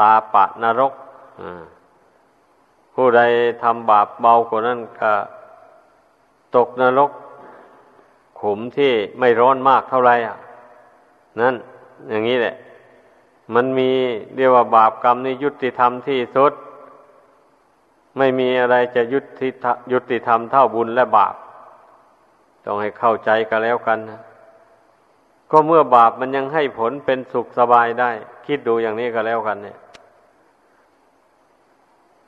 [0.00, 0.92] ตาปะนรก
[2.94, 3.20] ผู้ใด
[3.62, 5.12] ทำบาปเบากว่านั้นก็
[6.56, 7.10] ตกนรก
[8.40, 10.36] ขุมที่ไม่ร้อนมากเท่าไหรอะ
[11.40, 11.54] นั่น
[12.10, 12.54] อย่างนี้แหละ
[13.54, 13.90] มันมี
[14.36, 16.52] เรียกว่าบาปกรรมนี่ยุติธรรมที่สุด
[18.18, 19.48] ไม่มีอะไรจะยุติ
[19.92, 21.34] ยุติธรรมเท่าบุญและบาป
[22.64, 24.20] ต้องให้เข้าใจกันแล้วกันนะ
[25.50, 28.10] ก็เมื่อบาปมันยังให้ผลเป็นสุขสบายได้
[28.46, 29.78] คิดดูอย่างนี้ก็แล้วกัน เนี่ย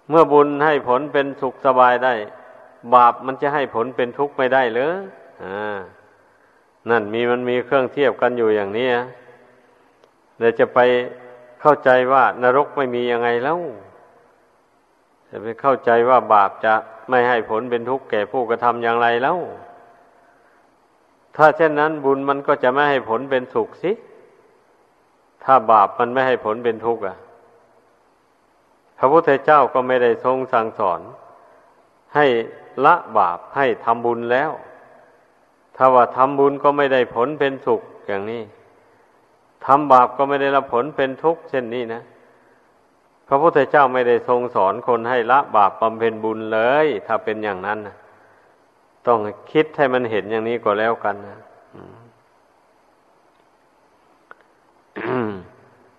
[0.08, 2.14] เมื่อบุญให้ผลเป็นสุขสบายได้
[2.94, 5.02] บาปมันจะให้ผลเป็นทุกข์ไม่ได้เลย
[5.44, 5.78] อ่า
[6.90, 8.88] นั่นมีมันมีเครื่องเทียบกันอยู่อย่างนี้
[10.38, 10.78] เดี๋ยวจะไป
[11.60, 13.58] เข้าใจว่านรกไม่มียังไงแล้ว
[15.34, 16.74] จะไปเข้าใจว่าบาปจะ
[17.10, 19.38] ไม่ให้ผลเป็นทุกข์แก่ผู้กระทำอย่างไรแล้ว
[21.36, 23.92] ถ้าเช่นนั้นบุญมันก็จะไม่ให้ผลเป็นสุขสิ
[25.44, 27.16] ถ้าบาปมันไม่ให้ผลเป็นทุกข์อะ
[28.98, 31.00] พระพุทธเจ้าก็ไม่ได้ทรงสั่งสอน
[32.14, 32.26] ให้
[32.84, 34.50] ละบาปให้ทำบุญแล้ว
[35.76, 38.42] ถ้าว่าทำบุญก็ไม่ได้ผลเป็นสุขอย่างนี้
[39.66, 42.02] ทำบาปก็ไม่ได้รับผลเป็นทุกข์เช่นนี้นะ
[43.32, 47.96] ระพุทธเจ้าไม่ได้ทรงสอนคนให้ละบาปบำเพ็ญบุญเลย ถ้าเป็นอย่างนั้นนะ
[49.06, 49.18] ต้อง
[49.52, 51.38] คิดให้มันเห็นอย่างนี้ก็แล้วกันนะ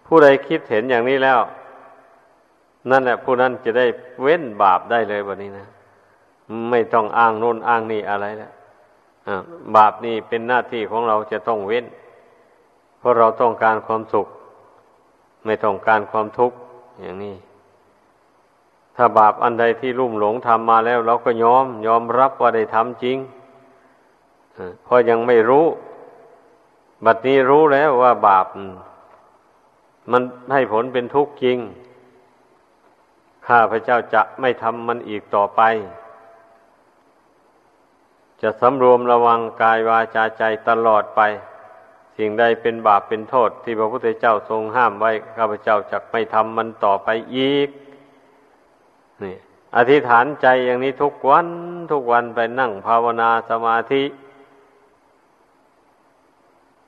[0.06, 1.40] ผู้ใดคิดเห็นอย่างนี้แล้ว
[2.90, 3.86] นั่นแหละผู้นั้นจะได้
[4.22, 5.68] เว้นบาปได้เลยวันนี้นะ
[6.70, 8.52] ไม่ต้องอ้างโน่นอ้างนี่อะไรแล้ว
[9.76, 11.86] บาปนี่เป็นหน้าที่ของเราจะต้องเว้น
[13.00, 14.28] เพราะเราต้องการความสุข
[15.46, 16.58] ไม่ต้องการความทุกข์
[17.02, 17.36] อย่างนี้
[18.96, 23.18] ถ้าบาปอันใดที่ลุ่มหลงทำมาแล้ว เราก็ยอม ยอมรับว่าได้ทำจริง
[24.84, 25.66] เพราะยังไม่รู้
[27.06, 28.46] บัดนี้รู้แล้วว่าบาป
[30.12, 30.22] มัน
[30.54, 31.58] ให้ผลเป็นทุกข์จริง
[33.48, 35.62] ข้าพระเจ้าจะไม่ทำมันอีกต่อไป
[38.42, 41.22] จะสำรวมระวังกายวาจาใจตลอดไป
[42.18, 47.70] สิ่งใดเป็นบาปเป็นโทษ ที่พระพุทธเจ้าทรงห้ามไว้ข้าพเจ้าจะไม่ทำมันต่อไปอีก
[49.24, 49.36] นี่
[49.78, 51.48] อธิษฐานใจอย่างนี้ทุกวัน
[51.92, 54.04] ทุกวันไปนั่งภาวนาสมาธิ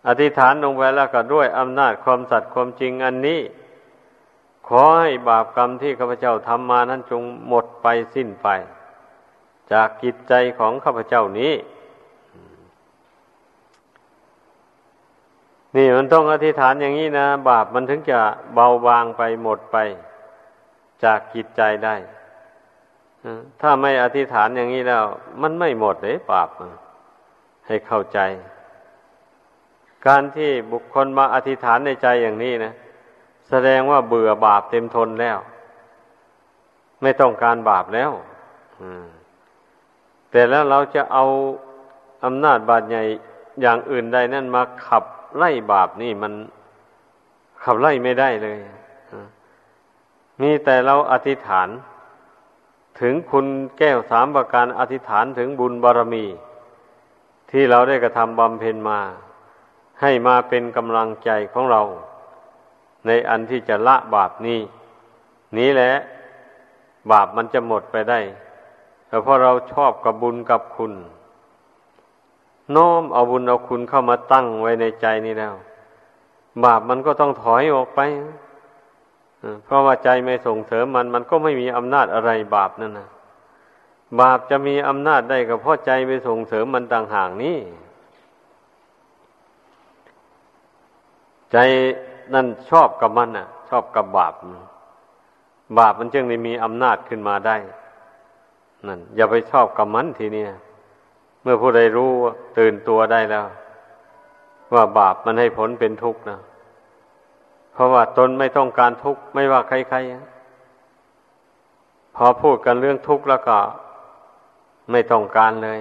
[0.08, 3.40] อธิษฐานลงไปแล้วก็ด้วยอำนาจความสัตย์ความจริงอันนี้
[4.68, 8.48] ขอให้บาปกรรมที่ข้าพเจ้าทำมานั้นจงหมดไปสิ้นไป
[9.72, 11.54] จากกิจใจของข้าพเจ้านี้
[15.76, 18.20] นี่มันต้องอธิษฐานอย่างนี้นะ บาปมันถึงจะ
[18.54, 19.78] เบาบางไปหมดไป
[21.04, 21.96] จากกิจใจได้
[23.62, 25.04] ถ้าไม่อธิษฐานอย่างนี้แล้ว
[25.42, 26.50] มันไม่หมดเลยบาป
[27.68, 28.20] ให้เข้าใจ
[30.08, 32.74] การที่บุคคลมาอธิษฐานในใจอย่างนี้นะ
[33.50, 35.38] แสดงว่าเบื่อบาปเต็มทนแล้ว
[37.02, 38.12] ไม่ต้องการบาปแล้ว
[40.32, 41.26] แต่แล้วเราจะเอา
[42.26, 43.04] อำนาจบาดใหญ่
[43.62, 45.04] อย่างอื่นใดนั่นมาขับ
[45.38, 46.34] ไล่บาปนี่มัน
[47.64, 48.60] ขับไล่ไม่ได้เลย
[50.42, 51.70] มีแต่เราอธิษฐาน
[53.02, 53.46] ถึงคุณ
[53.78, 56.26] แก้วสามประการอธิษฐานถึงบุญบารมี
[57.52, 59.00] ที่เราได้กระทำบำเพ็ญมา
[60.02, 61.82] ให้มาเป็นกำลังใจของเรา
[63.06, 64.60] ในอันที่จะละบาปนี้
[65.58, 65.92] นี้แหละ
[67.12, 68.20] บาปมันจะหมดไปได้
[69.08, 70.94] แต่พอเราชอบกับบุญกับคุณ
[72.76, 75.54] น้อมเอาบุญเอาคุณเข้ามาตั้งไว้ในใจนี้แล้ว
[76.64, 78.00] บาปมันก็ต้องถอยออกไป
[79.66, 83.10] เพราะว่าใจไม่ส่งเสริมมันมันก็ไม่มีอำนาจอะไรบาปนั่นนะ
[84.22, 87.58] บาปจะมีอำนาจได้ก็เพราะใจไม่ส่งเสริมมันต่างห่ากนี้
[91.52, 91.58] ใจ
[92.34, 94.34] นั่นชอบกับมันอะ ชอบกับบาป
[95.78, 97.56] บาปมันจึงได้มีอำนาจขึ้นมาได้
[98.88, 100.44] นั่นอย่าไปชอบกับมันทีนี้
[101.46, 102.12] เมื่อผู้ใดรู้
[102.58, 103.46] ตื่นตัวได้แล้ว
[104.74, 106.40] ว่าบาปมันให้ผลเป็นทุกข์นะ
[107.74, 113.58] เพราะว่าตนไม่ต้องการทุกข์ไม่ว่าใครๆ พอพูดกันเรื่องทุกข์แล้วก็
[114.92, 115.80] ไม่ต้องการเลย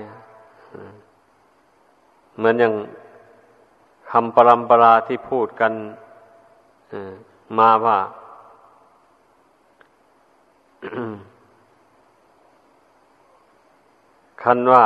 [2.36, 2.74] เหมือนอย่าง
[4.10, 5.72] คำปรำปราที่พูดกัน
[7.58, 7.98] มาว่า
[14.42, 14.84] คันว่า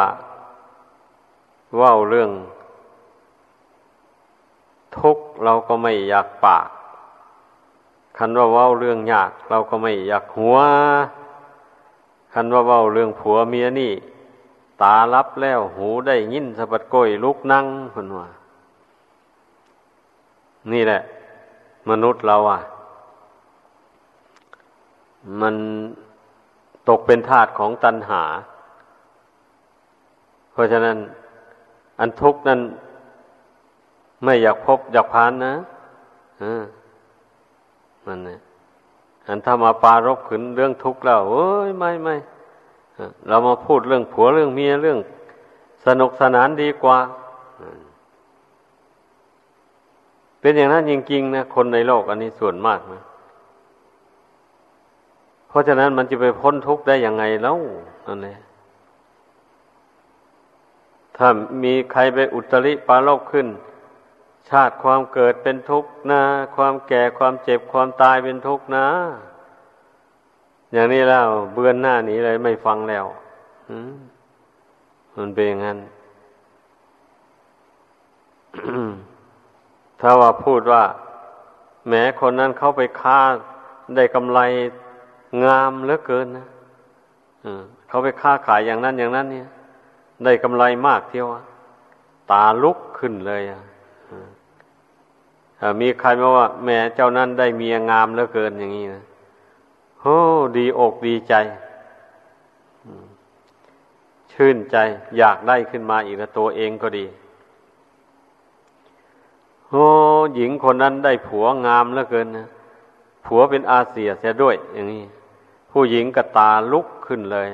[1.81, 2.31] ว่าเรื่อง
[4.99, 6.69] ทุกเราก็ไม่อยากปาก
[8.17, 10.57] คันว่าว่าเรื่องยาก เราก็ไม่อยากหัว
[12.33, 13.93] คันว่าว่าเรื่องผัวเมียนี่
[14.83, 18.27] ตาลับแล้วหูได้ยินสะบัดก้อยลุกนั่งคนว่า
[20.73, 21.01] นี่แหละ
[21.91, 22.61] มนุษย์เราอะ
[25.41, 25.55] มัน
[26.89, 28.23] ตกเป็นทาสของตัณหา
[30.53, 30.97] เพราะฉะนั้น
[32.01, 32.61] อันทุกข์นั้น
[34.25, 35.55] ไม่อยากพบอยากผ่านนะ
[36.43, 36.65] อ่า
[38.07, 38.41] มันเนี่ย
[39.27, 42.17] อันถ้ามาปารบขึ้นเรื่องทุกข์แล้วเอ้ยไม่ไม่
[43.29, 44.99] เรามาพูดเรื่องผัวเรื่องเมียเรื่อง
[45.87, 46.99] สนุกสนานดีกว่า
[50.41, 53.03] เป็นอย่างนั้นจริงๆนะคนในโลกอันนี้ส่วนมากนะ
[55.49, 57.59] เพราะฉะนั้นมันจะไปพ้นทุกข์ได้ยังไงแล้ว
[58.07, 58.39] นั่นแหละ
[61.19, 61.29] ถ้า
[61.65, 63.47] มีใครไปอุตริปาลบขึ้น
[64.49, 66.23] ชาติความเกิดเป็นทุกข์นะ
[66.57, 68.87] ความแก่ความเจ็บความตายเป็นทุกข์นะ
[70.73, 73.05] อย่างนี้แล้วเบือนหน้าหนีเลยไม่ฟังแล้ว
[75.17, 75.79] มันเป็นอย่างนั้น
[80.01, 80.85] ถ้าว่าพูดว่า
[81.89, 83.21] แม้คนนั้นเข้าไปค้า
[83.97, 84.41] ได้กำไร
[85.45, 86.47] งามเหลือเกินนะ
[87.89, 89.49] เขาไปค้าขายอย่างนั้นอย่างนั้นเนี่ย
[90.25, 91.27] ได้กำไรมากเที่ยว
[92.31, 93.43] ตาลุกขึ้นเลย
[95.81, 99.03] มีใครมาว่า แม่เจ้านั้นได้เมียงามเหลือเกินอย่างนี้นะ
[100.01, 100.17] โอ้
[100.57, 101.35] ดีอกดีใจ
[104.33, 104.77] ชื่นใจ
[105.19, 107.07] อยากได้ขึ้นมาอีกแล้วตัวเองก็ดี
[109.69, 109.85] โอ้
[110.35, 112.47] หญิงคนนั้นได้ผัวงามเหลือเกินนะ
[113.27, 115.03] ผัวเป็นอาเซียเสียด้วย อย่างนี้
[115.73, 117.47] ผู้หญิงกระตาลุกขึ้นเลย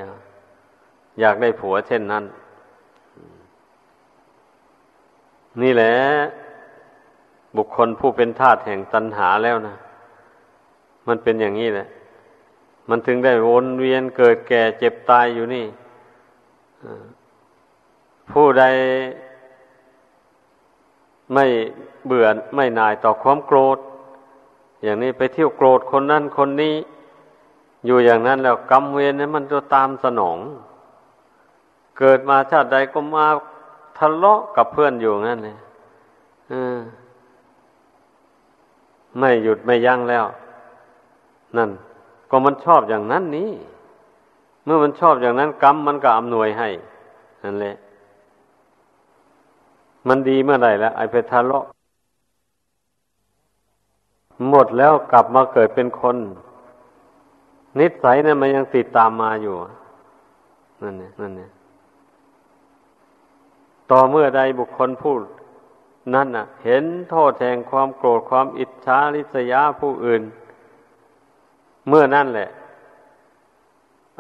[1.20, 2.24] อยากได้ผัวเช่นนั้น
[5.62, 5.94] นี่แหละ
[7.56, 9.74] บุคคลผู้เป็นทาสแห่งตัณหาแล้วนะ
[11.06, 11.86] มันเป็นอย่างนี้แหละ
[12.88, 15.66] มันถึงได้วนเวียนเกิดแก่เจ็บตายอยู่นี่
[18.32, 18.64] ผู้ใด
[21.34, 21.44] ไม่
[22.06, 23.78] เบื่อไม่นายต่อความโกรธ
[24.82, 26.74] อย่างนี้ไปเที่ยวโกรธคนนั้นคนนี้
[27.86, 30.38] อยู่อย่างนั้นแล้วกรรมเวรนั้นมันจะตามสนอง
[31.98, 33.26] เกิดมาชาติใดก็มา
[33.98, 35.56] ทะเลาะกับเพื่อนอยู่งั้นเลย
[39.18, 40.24] ไม่หยุดไม่ยั้งแล้ว
[41.56, 41.70] นั่น
[42.30, 43.50] ก็มันชอบอย่างนั้นนี้
[44.64, 46.68] เมื่อมันชอบอย่างนั้น กรรมมันก็อำนวยให้
[47.44, 47.74] นั่นแหละ
[50.08, 51.64] มันดีเมื่อไหร่แล้วไอ้ไปทะเลาะ
[54.48, 56.16] หมดแล้วกลับมาเกิดเป็นคน
[57.78, 59.54] นิสัยเนี่ยมันยังติดตามมาอยู่
[60.82, 61.50] นั่นเนี่ยนั่นเนี่ย
[63.90, 65.22] ต่อเมื่อใดบุคคลพูด
[66.14, 70.22] นั่นน่ะ เห็นโทษแห่งความโกรธความอิจฉาริษยาผู้อื่น
[71.88, 72.48] เมื่อนั่นแหละ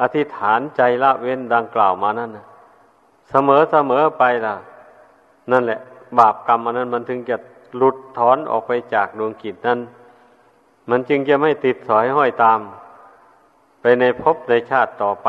[0.00, 2.46] อธิษฐานใจละเว้นดังกล่าวมานั่นนะ
[3.30, 4.54] เสมอเสมอไปล่ะ
[5.50, 5.80] นั่นแหละ
[6.18, 7.36] บาปกรรมอันนั้นมันถึงจะ
[7.76, 9.80] หลุดถอนออกไปจากดวงกิจนั้น
[10.90, 12.60] มันจึงจะไม่ติดสอยห้อยตาม
[13.80, 15.28] ไปในภพในชาติต่อไป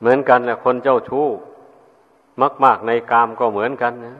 [0.00, 1.26] เหมือนกันแหละคนเจ้าชู้
[2.64, 4.18] มาก ๆ ในกามก็เหมือนกันนะ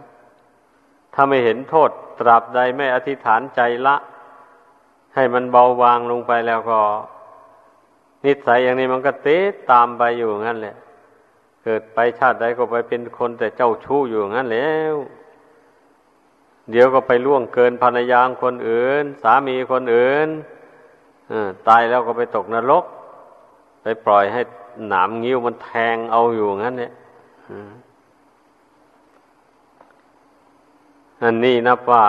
[1.14, 1.90] ถ้าไม่เห็นโทษ
[2.21, 3.97] ตราบใดไม่อธิษฐานใจละ
[5.14, 6.79] ให้มันเบาบางลงไปแล้วก็
[8.25, 9.38] นิสัยอย่างนี้มันก็เตะ
[9.71, 10.77] ตามไปอยู่งั้นแหละ
[11.64, 14.95] เกิดไปชาติใดก็ไปเป็นคนแต่เจ้าชู้อยู่งั้นแล้ว
[16.71, 20.29] เดี๋ยวก็ไปล่วงเกินภรรยาคนอื่น สามีคนอื่น
[21.69, 22.85] ตายแล้วก็ไปตกนรก
[23.83, 24.40] ไปปล่อยให้
[24.89, 26.93] หนามงิ้วมันแทงเอาอยู่งั้นเนี่ย
[31.23, 32.05] อันนี้นับว่า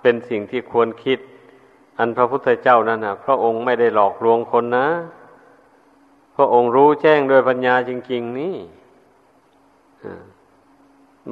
[0.00, 1.18] เป็นสิ่งที่ควรคิด
[1.98, 4.88] อันพระพุทธเจ้านั่นนะพระองค์ไม่ได้หลอกลวงคนนะ
[6.36, 8.56] พระองค์รู้แจ้งโดยปัญญาจริง ๆ นี่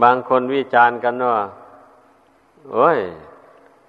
[0.03, 1.39] บางคนวิจารณ์กันว่า
[2.73, 2.99] โอ้ย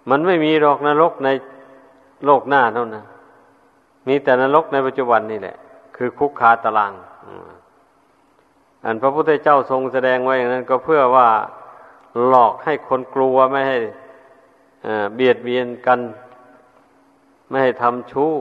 [0.09, 1.29] มันไม่มีหรอกนรกใน
[2.25, 3.05] โลกหน้าเท่านั้น
[4.07, 5.55] มีแต่นรกในปัจจุบันนี่แหละ
[6.05, 6.93] คือคุกคาตาราง
[8.85, 11.27] อันพระพุทธเจ้าทรงแสดงไว้อย่างนั้น ก็เพื่อว่า
[12.27, 13.79] หลอกให้คนกลัวไม่ให้
[15.15, 15.99] เบียดเบียนกัน
[17.49, 18.31] ไม่ให้ทำชู้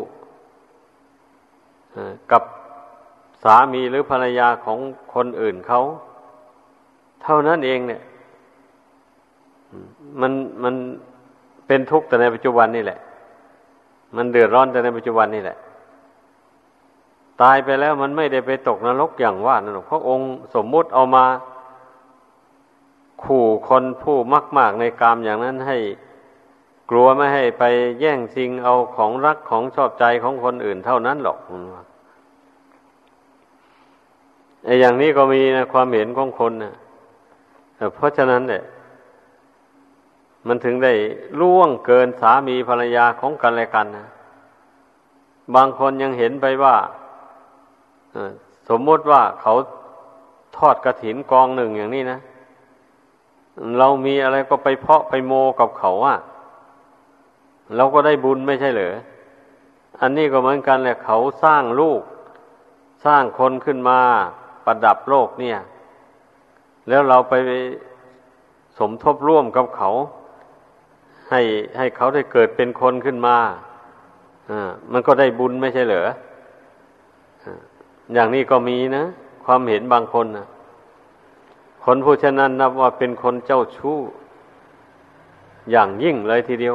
[2.32, 2.42] กับ
[3.42, 4.78] สามีหรือภรรยาของ
[5.14, 5.80] คนอื่นเขา
[7.22, 8.02] เท่านั้นเองเนี่ย
[10.20, 10.74] มันมัน
[11.66, 12.98] เป็นทุกข์แต่ในปัจจุบันนี่แหละ
[14.16, 15.58] มันเดือดร้อนแต่ในปัจจุบันนี่แหละ
[17.40, 21.24] ตายไปแล้วมันไม่ได้ไปตกนรกอย่างว่านั่นหรอกพระองค์สมมุติเอามา
[23.22, 25.78] ขู่คนผู้มากมากในกามอย่างนั้นให้
[26.90, 27.64] กลัวไม่ให้ไป
[28.00, 31.38] แย่งชิงเอาของรักของชอบใจของคนอื่นเท่านั้นหรอก
[34.64, 36.72] ไอ้อย่างนี้ก็มีนะความเห็นของคนนะ
[37.94, 38.62] เพราะฉะนั้นเนี่ย
[40.46, 40.92] มันถึงได้
[41.40, 44.06] ล่วงเกินสามีภรรยาของกันและกันนะ
[45.54, 46.76] บางคนยังเห็นไปว่า
[48.68, 49.54] สมมติว่าเขา
[50.56, 52.18] ทอดกระถินกองหนึ่งอย่างนี้นะ
[53.78, 56.18] เรามีอะไรก็ไปเพาะไปโมกับเขาอะ
[57.76, 58.94] เราก็ได้บุญไม่ใช่เหรอ
[60.00, 62.02] อันนี้ก็เหมือนกันแหละเขาสร้างลูก
[63.06, 63.98] สร้างคนขึ้นมา
[64.64, 65.58] ประดับโลกเนี่ย
[66.88, 67.34] แล้วเราไป
[68.78, 69.90] สมทบร่วมกับเขา
[71.30, 71.40] ให้
[71.78, 73.36] ให้เขาได้เกิดเป็นคนขึ้นมา
[74.50, 76.08] อ่ามันก็ได้บุญไม่ใช่เหรอ
[78.14, 79.04] อย่างนี้ก็มีนะ
[79.44, 80.46] ความเห็นบางคนนะ
[81.84, 83.98] คนผู้ฉะนั้นนับว่าเป็นคนเจ้าชู้
[85.70, 86.74] อย่างยิ่งเลยทีเดียว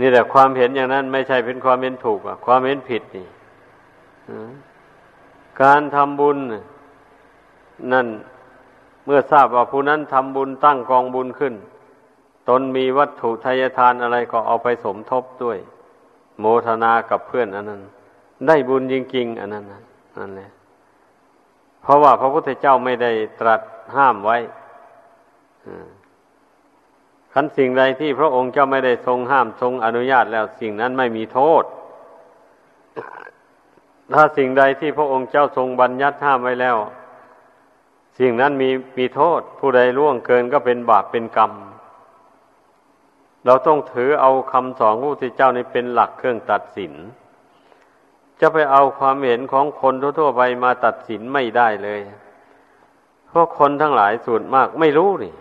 [0.00, 3.26] นี่แหละความเห็นอย่างนั้น ไม่ใช่เป็นความเห็นถูกอะความเห็นผิดนี่
[5.62, 6.38] การทำบุญ
[7.92, 8.06] นั่น
[9.04, 11.54] เมื่อทราบว่าผู้นั้นทำบุญตั้งกองบุญขึ้น
[12.48, 15.58] ตนมีวัตถุทายทานอะไรก็เอาไปสมทบด้วย
[16.40, 17.82] โมทนากับเพื่อนอันนั้น
[18.46, 19.64] ได้บุญจริงๆอันนั้น
[20.18, 20.50] นั่นแหละ
[21.82, 23.60] เพราะว่าพระพุทธเจ้าไม่ได้ตรัส
[23.96, 24.36] ห้ามไว้
[27.32, 31.64] ขันสิ่งใดที่พระองค์เจ้าไม่ได้ทรงห้ามทรงอนุญาตแล้วสิ่งนั้นไม่มีโทษ
[34.14, 36.76] ถ้าสิ่งใดที่พระองค์เจ้าทรงบัญญัติห้ามไว้แล้ว
[38.18, 41.52] สิ่งนั้นมีมีโทษ ผู้ใดล่วงเกินก็เป็นบาปเป็นกรรม
[43.48, 46.92] เราต้องถือเอาคำสอนพระพุทธเจ้านี้เป็นหลักเครื่องตัดสิน
[48.40, 52.00] จะไปเอาความเห็นของคนทั่วๆไปมาตัดสินไม่ได้เลย
[53.28, 55.34] เพราะคนทั้งหลายส่วนมากไม่รู้นี่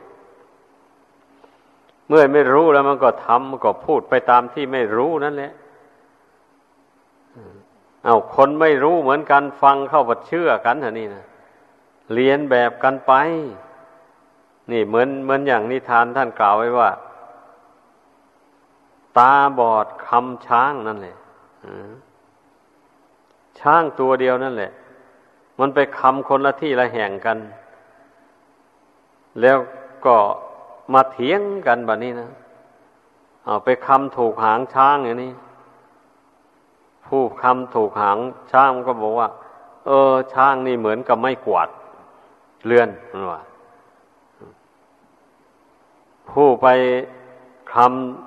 [2.07, 5.51] เมื่อไม่รู้แล้วมันก็ทำก็พูดไปตามที่ไม่รู้นั่นแหละ
[8.05, 11.25] เอาคนไม่รู้เหมือนกันฟังเข้าบัดเชื่อกันเถอะนี่นะ
[12.13, 13.13] เรียนแบบกันไป
[14.71, 16.89] นี่เหมือนเหมือนอย่างนิทานท่านกล่าวไว้ว่า
[19.17, 21.17] ตาบอดคำช้างนั่นแหละ
[23.59, 24.71] ช้างตัวเดียวนั่นแหละ
[25.59, 27.37] มันไปคำคนละที่ละแห่งกัน
[29.41, 29.57] แล้ว
[30.05, 30.17] ก็
[30.93, 32.29] มาเถียงกันแบบนี้นะ
[33.45, 35.33] เอาไปคำถูกหางช้างอย่างนี้
[37.07, 38.17] ผู้คำถูกหาง
[38.51, 39.29] ช้างก็บอกว่า
[39.85, 41.69] เออ ช้างนี่เหมือนกับไม่กวาด
[42.65, 43.41] เลื่อนมันว่า
[46.29, 46.67] ผู้ไป
[47.73, 48.26] คำ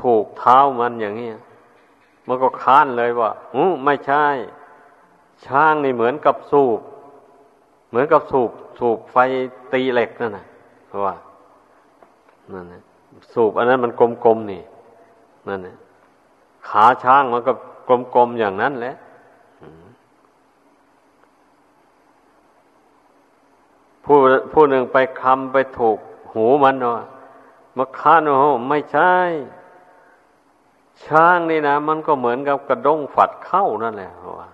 [0.00, 1.30] ถูกเท้ามันอย่างนี้
[2.28, 4.24] มันก็ค้านเลยว่าอือไม่ใช่
[5.46, 6.80] ช้างนี่เหมือนกับสูบ
[7.88, 9.16] เหมือนกับสูบ สูบไฟ
[9.72, 10.46] ตีเหล็กนั่นนะ
[11.06, 11.14] ว่า
[12.52, 12.82] นั่นนะ
[13.32, 13.92] สูบอันนั้นมัน
[14.24, 14.62] กลมๆนี่
[15.48, 15.76] นั่นนะ
[16.68, 17.52] ขาช้างมันก็
[17.88, 18.94] กลมๆอย่างนั้นแหละ
[24.04, 24.16] ผู้
[24.52, 25.98] ผู้หนึ่งไปคำไปถูก
[26.32, 27.00] หูมันเนาะ
[27.76, 29.14] มาค้านโอ้ไม่ใช่
[31.06, 34.48] ช้างนี่นะมันก็เหมือนกับกระด้งฝัดเข้านั่นแหละว่า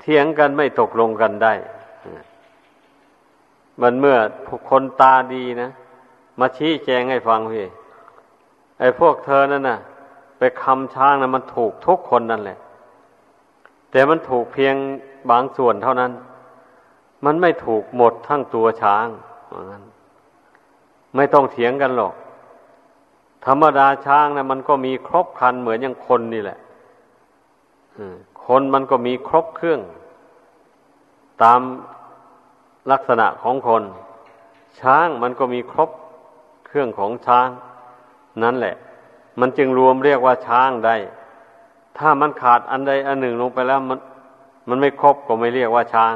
[0.00, 1.54] เถียงกันไม่ตกลงกันได้
[3.82, 4.16] มันเมื่อ
[4.70, 5.70] คนตาดีนะ
[6.40, 7.66] มาชี้แจงให้ฟังพี่
[8.80, 9.78] ไอ้พวกเธอนั่นน่ะ
[10.38, 12.58] ไปคำช้างนะมันถูกทุกคนนั่นแหละ
[13.90, 14.74] แต่มันถูกเพียง
[15.30, 16.12] บางส่วนเท่านั้น
[17.24, 19.06] มันไม่ถูกหมดทั้งตัวช้าง
[19.72, 19.82] นั้น
[21.16, 22.14] ไม่ต้องเถียงกันหรอก
[23.46, 26.58] ธรรมดาช้างนะมันก็มีครบคันเหมือนอย่างคนนี่แหละ
[28.46, 29.80] คนมันก็มีครบเครื่อง
[31.42, 31.60] ตาม
[32.90, 33.82] ลักษณะของคน
[34.80, 35.90] ช้างมันก็มีครบ
[36.66, 37.48] เครื่องของช้าง
[38.42, 38.74] นั่นแหละ
[39.40, 40.96] มันจึงรวมเรียกว่าช้างได้
[41.98, 43.98] ถ้ามันขาดอันใดอันหนึ่งลงไปแล้วมัน
[44.68, 46.14] มันไม่ครบก็ไม่เรียกว่าช้าง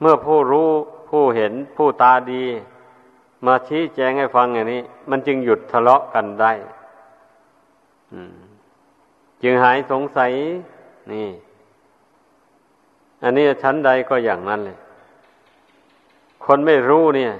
[0.00, 0.68] เมื่อผู้รู้
[1.10, 2.44] ผู้เห็นผู้ตาดี
[3.46, 6.52] มาชี้แจงให้ฟังอย่างนี้ มันจึงหยุดทะเลาะกันได้
[9.42, 10.32] จึงหายสงสัย
[11.12, 11.28] นี่
[13.22, 14.78] อันนี้ชั้นใดก็อย่างนั้นเลย
[16.44, 17.32] คนไม่รู้เนี่ย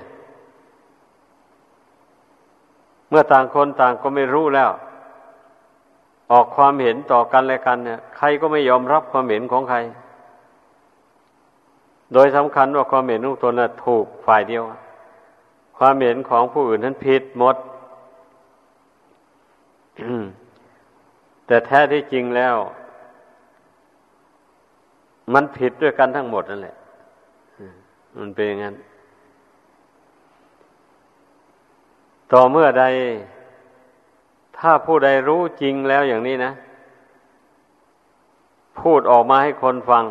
[3.08, 4.70] เมื่อต่างคนต่างก็ไม่รู้แล้ว
[6.32, 9.78] ออกความเห็นต่อกันและกันเนี่ย ใครก็ไม่ยอมรับความเห็นของใคร
[12.12, 14.62] โดยสำคัญว่าความเห็นของตนน่ะถูกฝ่ายเดียว
[15.78, 17.56] ความเห็นของผู้อื่นนั้นผิดหมด
[21.46, 22.56] แต่แท้ที่จริงแล้ว
[25.32, 26.76] มันผิดด้วยกันทั้งหมดนั่นแหละ
[28.18, 28.74] มันเป็นอย่างนั้น
[32.32, 32.84] ต่อเมื่อใด
[34.58, 36.52] ถ้าผู้ใดรู้จริงแล้วอย่างนี้นะ
[38.80, 40.04] พูดออกมาให้คนฟัง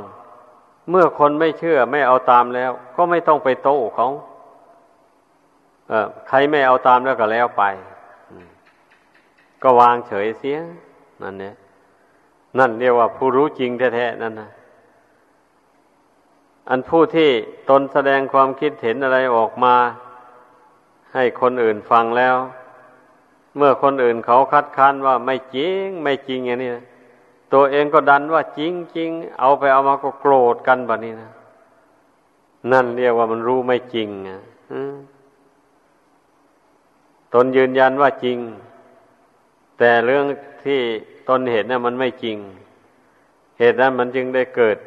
[0.89, 4.32] เมื่อคนไม่เชื่อไม่เอาตามแล้ว ก็ไม่ต้องไปโต้เขาเออ
[6.27, 7.63] ใครไม่เอาตามแล้วก็แล้วไป
[9.63, 10.57] ก็วางเฉยเสีย
[11.21, 11.53] นั่นเนี่ย
[12.59, 14.49] นั่นเรียกว่าผู้รู้จริงแท้ๆนั่นนะ
[16.69, 17.29] อันผู้ที่
[17.69, 19.75] ตนแสดงความคิดเห็นอะไรออกมา
[21.13, 22.35] ให้คนอื่นฟังแล้ว
[23.57, 26.85] เมื่อคนอื่นเขาคัดค้านว่าไม่จริง ไม่จริงอย่างนี้นะ
[27.53, 29.09] ตัวเองก็ดันว่าจริงจริง
[29.39, 31.31] เอาไปเอามาก็โกรธกันแบบนี้นะ
[32.71, 34.39] นั่นเรียกว่ามันรู้ไม่จริงอะ
[37.33, 38.37] ตนยืนยันว่าจริง
[39.79, 40.25] แต่เรื่อง
[40.65, 40.81] ที่
[41.29, 42.37] ตนเห็นน่ะมันไม่จริง
[43.59, 44.77] เหตุนั้นมันจึงได้เกิด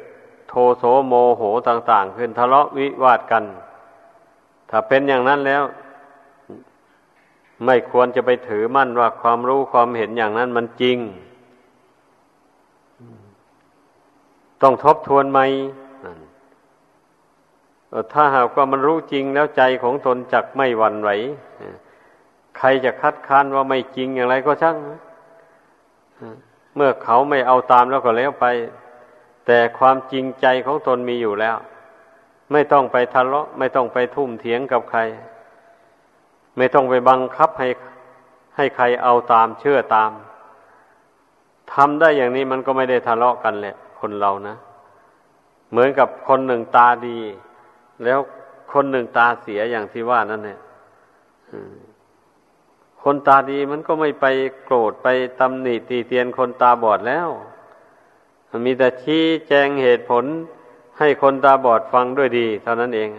[0.49, 3.45] โทโสโมโหต่าง ๆ ขึ้นทะเลาะวิวาทกัน
[4.71, 5.63] ถ้าเป็นอย่างนั้นแล้ว
[7.65, 10.99] ไม่ควรจะไปถือมั่นว่าความรู้ความเห็นอย่างนั้นมันจริง
[14.63, 15.41] ต้องทบทวนไหม
[18.13, 21.11] ถ้าหากว่ามันรู้จริงแล้วใจของตนจักไม่หวั่นไหว
[22.57, 24.77] ใครจะคัดค้านว่าไม่จริงอย่างไรก็ช่าง
[26.77, 28.47] เมื่อเขาไม่เอาตามแล้วก็แล้วไป
[29.47, 31.57] แต่ความจริงใจของตนมีอยู่แล้ว
[32.53, 35.01] ไม่ต้องไปทะเลาะ ไม่ต้องไปทุ่มเถียงกับใคร
[36.57, 37.69] ไม่ต้องไปบังคับให้
[38.57, 40.11] ให้ใครเอาตามเชื่อตาม
[41.73, 44.57] ทำได้อย่างนี้มันก็ไม่ได้ทะเลาะกันแหละ คนเรานะ
[45.71, 47.19] เหมือนกับคนหนึ่งตาดี
[48.05, 48.19] แล้ว
[48.73, 50.59] คนหนึ่งตาเสียอย่างที่ว่านั่นเนี่ย
[53.09, 54.27] คนตาดีมันก็ไม่ไป
[54.65, 55.09] โกรธไป
[55.41, 57.29] ตำหนิตีเตียนคนตาบอดแล้ว
[58.65, 60.25] มีแต่ชี้แจงเหตุผล
[60.99, 63.11] ให้คนตาบอดฟังด้วยดี เท่านั้นเอง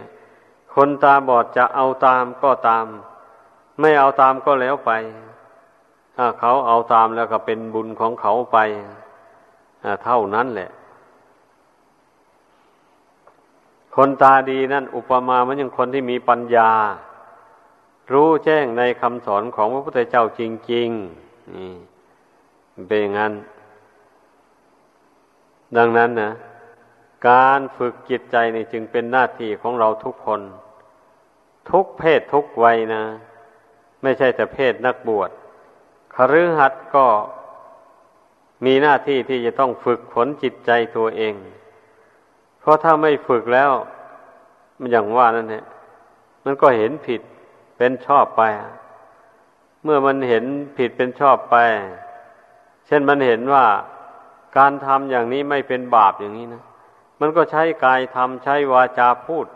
[0.74, 2.86] คนตาบอดจะเอาตามก็ตาม
[3.80, 4.90] ไม่เอาตามก็แล้วไป
[6.16, 8.58] ถ้าเขาเอาตามแล้วก็เป็นบุญของเขาไป
[10.04, 10.70] เท่านั้นแหละ
[13.96, 16.70] คนตาดีนั่น อุปมามือนย่างคนที่มีปัญญา
[18.12, 20.42] รู้แจ้งในคำสอนของพระพุทธเจ้าจ
[20.72, 21.72] ริงๆนี่
[22.88, 23.32] เป็นอย่างนั้น
[25.76, 26.30] ดังนั้นนะ
[27.28, 30.40] การฝึกจิตใจนี่จึงเป็นหน้าที่ของเราทุกคน
[31.70, 33.02] ทุกเพศทุกวัยนะ
[34.02, 35.30] ไม่ใช่แต่เพศนักบวช
[36.14, 37.06] คฤหัสถ์ก็
[38.64, 41.34] มีหน้าที่ที่จะต้องฝึกฝนจิตใจตัวเอง
[42.60, 43.70] เพราะถ้าไม่ฝึกแล้ว
[44.78, 45.64] มันอย่างว่านั่นแหละ
[46.44, 47.20] มันก็เห็นผิด
[47.78, 48.42] เป็นชอบไป
[49.84, 50.44] เมื่อมันเห็น
[50.76, 51.56] ผิดเป็นชอบไป
[52.86, 53.64] เช่นมันเห็นว่า
[54.58, 56.62] การทำอย่างนี้ไม่เป็นบาปอย่างนี้นะ
[57.20, 59.46] มันก็ใช้กายทำใช้วาจาพูด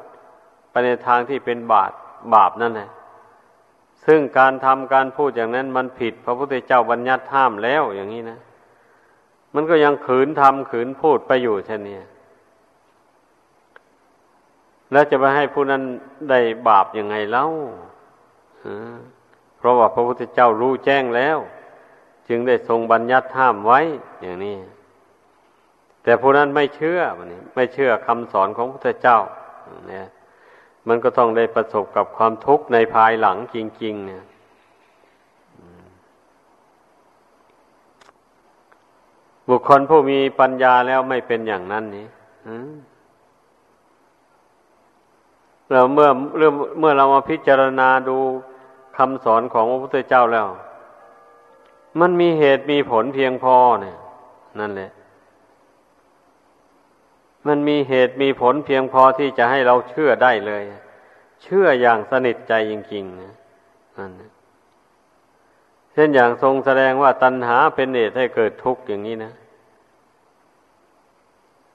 [0.71, 1.93] ไปในทางที่เป็นบาป
[2.35, 2.91] บาปนั่นแหละ
[4.07, 8.39] ซึ่งการทำการพูดอย่างนั้นมันผิด พระพุทธเจ้าบัญญัติห้ามแล้วอย่างนี้นะ
[9.55, 11.99] มันก็ยังขืนทำขืนพูดไปอยู่เช่นนี้
[14.93, 15.83] แล้วจะไปให้ผู้นั้น
[16.31, 17.47] ได้บาปยังไงเล่า
[19.57, 21.39] เพราะว่าพระพุทธเจ้ารู้แจ้งแล้ว
[22.29, 23.81] จึงได้ทรงบัญญัติห้ามไว้
[24.21, 24.57] อย่างนี้
[26.03, 29.19] แต่ผู้นั้นไม่เชื่อมันนี้ไม่เชื่อคำสอนของพระพุทธเจ้า
[29.89, 30.07] เนี่ย
[30.89, 34.25] มันก็ต้องได้ประสบกับความทุกข์ในภายหลังจริง ๆ เนี่ย
[39.49, 42.07] บุคคลผู้มีปัญญาแล้วไม่เป็นอย่างนั้นนี่
[45.71, 48.19] เราเมื่อเมื่อเมื่อเรามาพิจารณาดู
[48.97, 50.49] คำสอนของพระพุทธเจ้าแล้ว
[52.01, 53.97] มันมีเหตุมีผลเพียงพอเนี่ย
[54.59, 54.91] นั่นแหละ
[57.47, 60.63] มันมีเหตุมีผลเพียงพอที่จะให้เราเชื่อได้เลย
[61.43, 63.35] เชื่ออย่างสนิทใจจริงๆนะ
[63.99, 64.13] นั่น
[65.93, 69.33] เช่นอย่างทรงแสดงว่าตัณหาเป็นเหตุให้เกิดทุกข์อย่างนี้นะ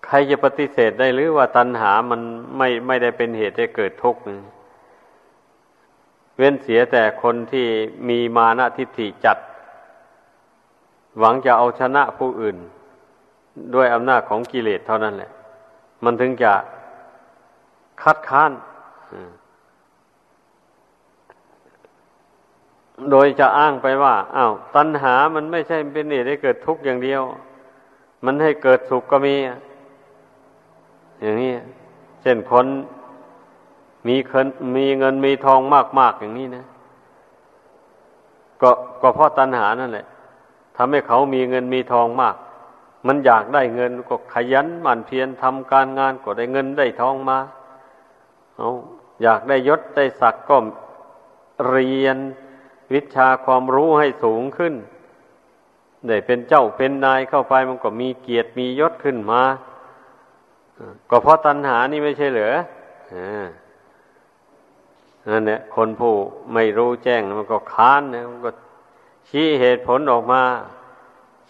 [0.06, 2.22] ใครจะปฏิเสธได้หรือว่าตัณหามัน
[2.58, 4.22] ไม่ไม่ได้เป็นเหตุให้เกิดทุกข์
[6.38, 7.68] เว้นเสียแต่คนที่
[8.10, 9.38] มีมานะทิฏฐิจัด
[11.20, 12.58] หวังจะเอาชนะผู้อื่น
[13.76, 15.32] ด้วยอำนาจของกิเลสเท่านั้นแหละ
[16.04, 16.54] มันถึงจะ
[18.04, 18.52] คัดค้าน
[23.12, 27.22] โดยจะอ้างไปว่าอา้าวตัณหามันไม่ใช่เป็นเหตุให้เกิดทุกข์อย่างเดียว
[28.26, 29.36] มันให้เกิดสุขก็มี
[31.22, 31.54] อย่างนี้
[32.22, 32.66] เช่นคน
[34.08, 34.48] มีเงิน
[34.78, 35.60] มีเงินมีทอง
[36.00, 36.66] มาก ๆ อย่างนี้นะ
[38.62, 38.70] ก็
[39.02, 40.06] ก็เพราะตัณหานั่นแหละ
[40.78, 42.36] ทำให้เขามีเงินมีทองมาก
[43.08, 47.38] มันอยากได้เงินก็ขยันหมั่นเพียรทำการงานก็ได้เงินได้ทองมา
[48.58, 48.70] เอา
[49.24, 50.58] อยากได้ยศได้ศักดิ์ก็
[51.70, 52.18] เรียน
[52.94, 54.74] วิชาความรู้ให้สูงขึ้น
[56.08, 59.42] ได้เป็นเจ้าเป็นนายเข้าไปมันก็มีเกียรติมียศขึ้นมา
[61.10, 62.56] ก็เพราะตัณหานี่ไม่ใช่เหรอ
[63.14, 63.16] อ
[65.30, 66.14] นั่นแหละคนผู้
[66.54, 68.52] ไม่รู้แจ้งมันก็ค้านนะมันก็
[69.30, 70.42] ชี้เหตุผลออกมา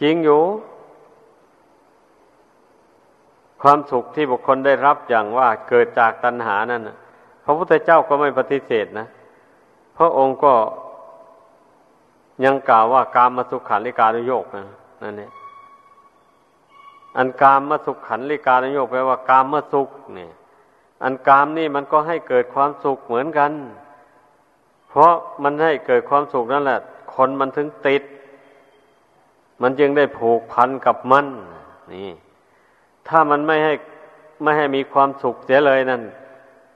[0.02, 0.42] จริงอยู่
[3.62, 6.82] ความสุขที่บุคคลได้รับอย่างว่าเกิดจากตัณหานั่น
[7.44, 9.08] พระพุทธเจ้าก็ไม่ปฏิเสธนะ
[9.98, 10.54] พระองค์ก็
[12.46, 14.66] ยังกล่าวว่ากามมาสุขขันลิการโยกนะ
[15.04, 15.32] นั่นเนี่ย
[17.18, 20.32] อันกามมาสุขขันลิการโยกแปลว่ากามมาสุขเนี่ย
[21.04, 23.52] อันกามนี่มันก็ให้เกิดความสุขเหมือนกัน
[24.90, 26.80] เพราะมันให้เกิดความสุขนั่นแหละ
[27.14, 28.04] คนมันถึงติด
[29.62, 31.26] มันจึงได้ผูกพันกับมัน
[31.94, 32.10] นี่
[33.08, 33.74] ถ้ามันไม่ให้
[34.44, 36.02] ไม่ให้มีความสุขเสียเลยนั่น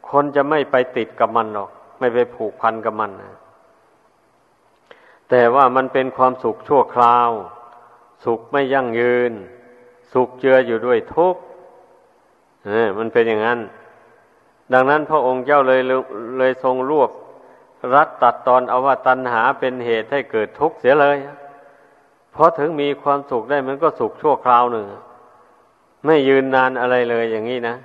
[0.09, 1.69] คนจะไม่ไปติดกับมันหรอก
[1.99, 3.33] ไม่ไปผูกพันกับมันนะ
[5.29, 7.29] แต่ว่ามันเป็นความสุขชั่วคราว
[8.25, 9.31] สุขไม่ยั่งยืน
[10.13, 11.41] สุขเจืออยู่ด้วยทุกข์
[12.65, 13.59] เออมันเป็นอย่างนั้น
[14.73, 15.81] ดังนั้นพระองค์เจ้าเลย
[16.39, 17.11] เลยทรงรวบ
[17.93, 21.17] รัดตัดตอนเอาว่าตัณหาเป็นเหตุให้เกิดทุกข์เสียเลย
[22.31, 24.85] เพราะถึงมีความสุขได้มันก็สุขชั่วคราวหนึ่ง
[26.05, 27.75] ไม่ยืนนานอะไรเลยอย่างนี้นะ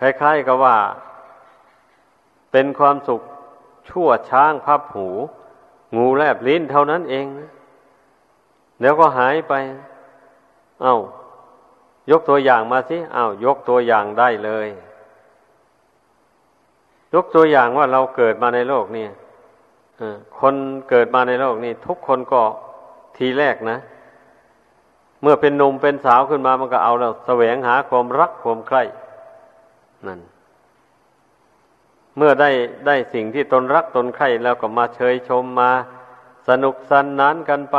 [0.00, 0.76] คล้ายๆกับว่า
[2.52, 3.20] เป็นความสุข
[3.90, 5.08] ชั่วช้างพับหู
[5.96, 7.50] งูแลบลิ้นเท่านั้นเองนะ
[8.80, 9.54] แล้วก็หายไป
[10.82, 10.96] เอา้า
[12.10, 14.68] ยกตัวอย่างมาสิอา้าวยกตัวอย่างได้เลย
[17.14, 19.06] ยกตัวอย่างว่าเราเกิดมาในโลกนี่
[20.38, 20.54] คน
[20.90, 22.42] เกิดมาในโลกนี้ทุกคนก็
[23.16, 23.78] ทีแรกนะ
[25.22, 28.82] เมื่อเป็นหนุ่มเป็นสาวขึ้นมามันก็เอาแล้วแสวงหาความรักความใคร่
[30.06, 30.20] นั่น
[32.16, 32.50] เมื่อได้
[32.86, 35.70] ได้สิ่งที่ตนรักตนใคร่แล้วก็มาเชยชมมา
[36.48, 37.76] สนุกสนนานกันไป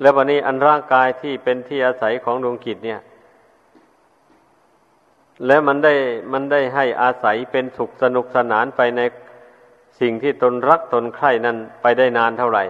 [0.00, 3.00] แล้ววันนี้อันร่างกายที่เป็นที่อาศัยของดวงกิจเนี่ย
[5.46, 5.94] แล้วมันได้
[6.32, 9.00] มันได้ให้อาศัยเป็นสุขสนุกสนานไปใน
[10.00, 12.64] สิ่งที่ตนรักตนใคร่นั้นไปได้นานเท่าไหร่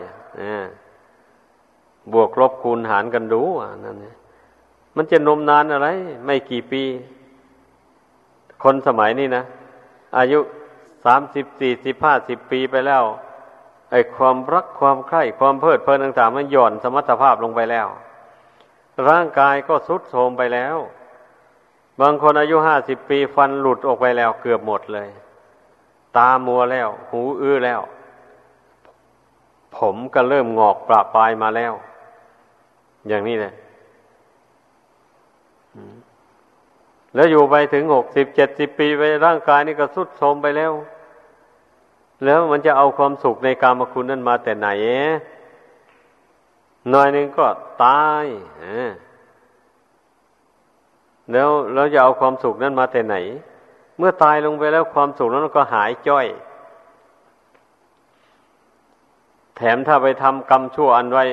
[2.12, 3.43] บวกลบคูณหารกันดู
[3.85, 3.97] นั่น
[4.97, 5.89] มันจะนมนานอะไร
[6.24, 6.83] ไม่กี่ปี
[8.62, 9.45] คนสมัยนี้นะ
[10.18, 10.39] อายุ
[11.05, 13.03] สามสิบสี่สิบห้าสิบปีไปแล้ว
[13.91, 17.86] ไอ้ความรักความใคร่ความเพลิดเพลินต่างๆมันหย่อนสมรรถภาพลงไปแล้ว
[19.09, 20.76] ร่างกายก็สุดโทรมไปแล้ว
[22.01, 25.09] บางคนอายุห้าสิบปีฟันหลุดออกไปแล้วเกือบหมดเลย
[26.16, 27.80] ตามัวแล้ว หูอื้อแล้ว
[29.76, 31.72] ผมก็เริ่มงอกปราปลายมาแล้ว
[33.09, 33.55] อย่างนี้เลย
[37.14, 40.72] แล้วอยู่ไปถึงหกสิบเจ็ดสิบปีไปร่างกายนี่ก็สุดโทรมไปแล้ว
[42.25, 44.68] แล้วมันจะเอาความสุขในกามคุณนั้นมาแต่ไหน
[46.91, 47.47] หน่อยหนึ่งก็
[47.85, 48.25] ตาย
[51.33, 53.16] แล้วเราจะเอาความสุขนั้นมาแต่ไหน
[53.99, 56.27] เมื่อตายลงไปแล้วความสุขนั้นก็หายจ้อย
[59.57, 61.25] แถมถ้าไปทำกรรมชั่วอันไว้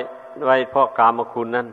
[0.46, 1.66] ไว้เพราะกามคุณนั้น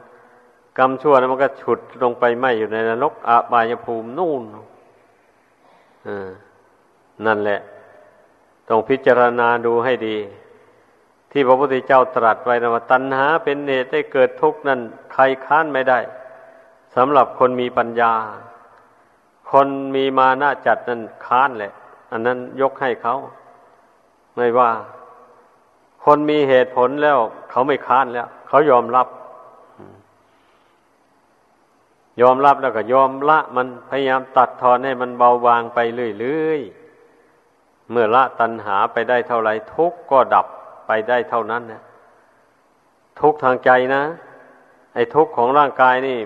[0.77, 4.43] กรรมชั่วนั้นมันก็ฉุดลงไปไหมอยู่ในนรกอาบายภูมินู่น
[7.25, 7.59] นั่นแหละ
[8.69, 10.17] ต้องพิจารณาดูให้ดี
[11.31, 14.79] ที่พระพุทธเจ้าตรัสไว้นะว่าตัณหาเป็นเหตุให้เกิดทุกข์นั้น
[15.11, 15.99] ใครค้านไม่ได้
[16.95, 18.13] สำหรับคนมีปัญญา
[19.51, 21.73] คนมีมานาจัดนั้นค้านแหละ
[22.11, 23.15] อันนั้นยกให้เขา
[24.35, 24.71] ไม่ว่า
[26.03, 27.19] คนมีเหตุผลแล้ว
[27.51, 29.07] เขาไม่ค้านแล้ว เขายอมรับ
[32.21, 35.79] ยอมรับแล้วก็ยอมละ มันพยายามตัดทอนให้มันเบาบางไป
[36.19, 36.84] เรื่อยๆ
[37.91, 40.47] เมื่อละตัณหาไปได้เท่าไรทุกก็ดับ
[40.87, 41.81] ไปได้เท่านั้นนะ
[43.19, 44.03] ทุกทางใจนะ
[44.93, 46.19] ไอ้ทุกของร่างกายนี่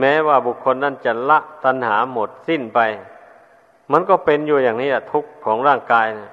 [0.00, 2.80] แม้ว่าบุคคลนั้นจะละตัณหาหมดสิ้นไป
[3.92, 6.30] มันก็เป็นอยู่อย่างนี้แหละทุกของร่างกายนะ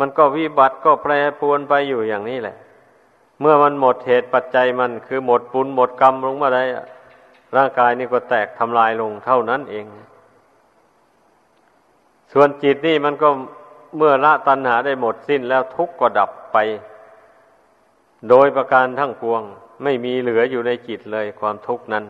[0.00, 2.56] มันก็วิบัติก็แปรปรวนไปอยู่อย่างนี้แหละ
[3.40, 6.62] เมื่อมันหมดเหตุปัจจัยมันคือหมดปุญหมดกรรมลงมาได้
[7.56, 9.84] ร่างกายนี่ก็แตกทำลายลงเท่านั้นเอง
[12.32, 13.28] ส่วนจิตนี่มันก็
[13.96, 16.56] เมื่อละตัณหาได้หมดสิ้นแล้วทุกข์ก็ดับไป
[18.28, 19.42] โดยประการทั้งปวง
[19.82, 22.04] ไม่มีเหลืออยู่ในจิตเลยความทุกข์นั้น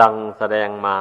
[0.00, 0.96] ดังแสดงมา